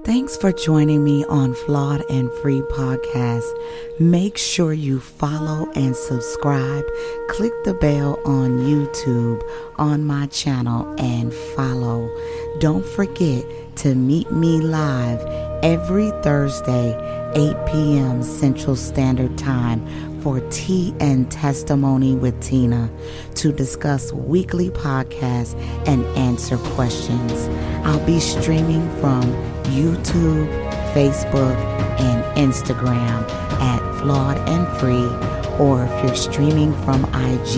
[0.03, 3.43] Thanks for joining me on Flawed and Free Podcast.
[3.99, 6.86] Make sure you follow and subscribe.
[7.30, 9.43] Click the bell on YouTube
[9.78, 12.09] on my channel and follow.
[12.59, 13.45] Don't forget
[13.78, 15.22] to meet me live
[15.63, 16.95] every Thursday,
[17.36, 18.24] 8 p.m.
[18.24, 19.86] Central Standard Time
[20.22, 22.89] for Tea and Testimony with Tina
[23.39, 25.55] to discuss weekly podcasts
[25.87, 27.47] and answer questions.
[27.85, 29.23] I'll be streaming from
[29.71, 30.49] YouTube,
[30.93, 31.55] Facebook,
[32.01, 33.29] and Instagram
[33.61, 35.07] at Flawed and Free,
[35.57, 37.55] or if you're streaming from IG,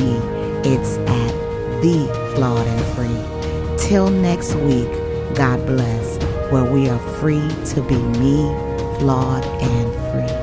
[0.64, 3.88] it's at The Flawed and Free.
[3.88, 4.92] Till next week,
[5.34, 8.38] God bless, where we are free to be me,
[9.00, 10.41] flawed, and free.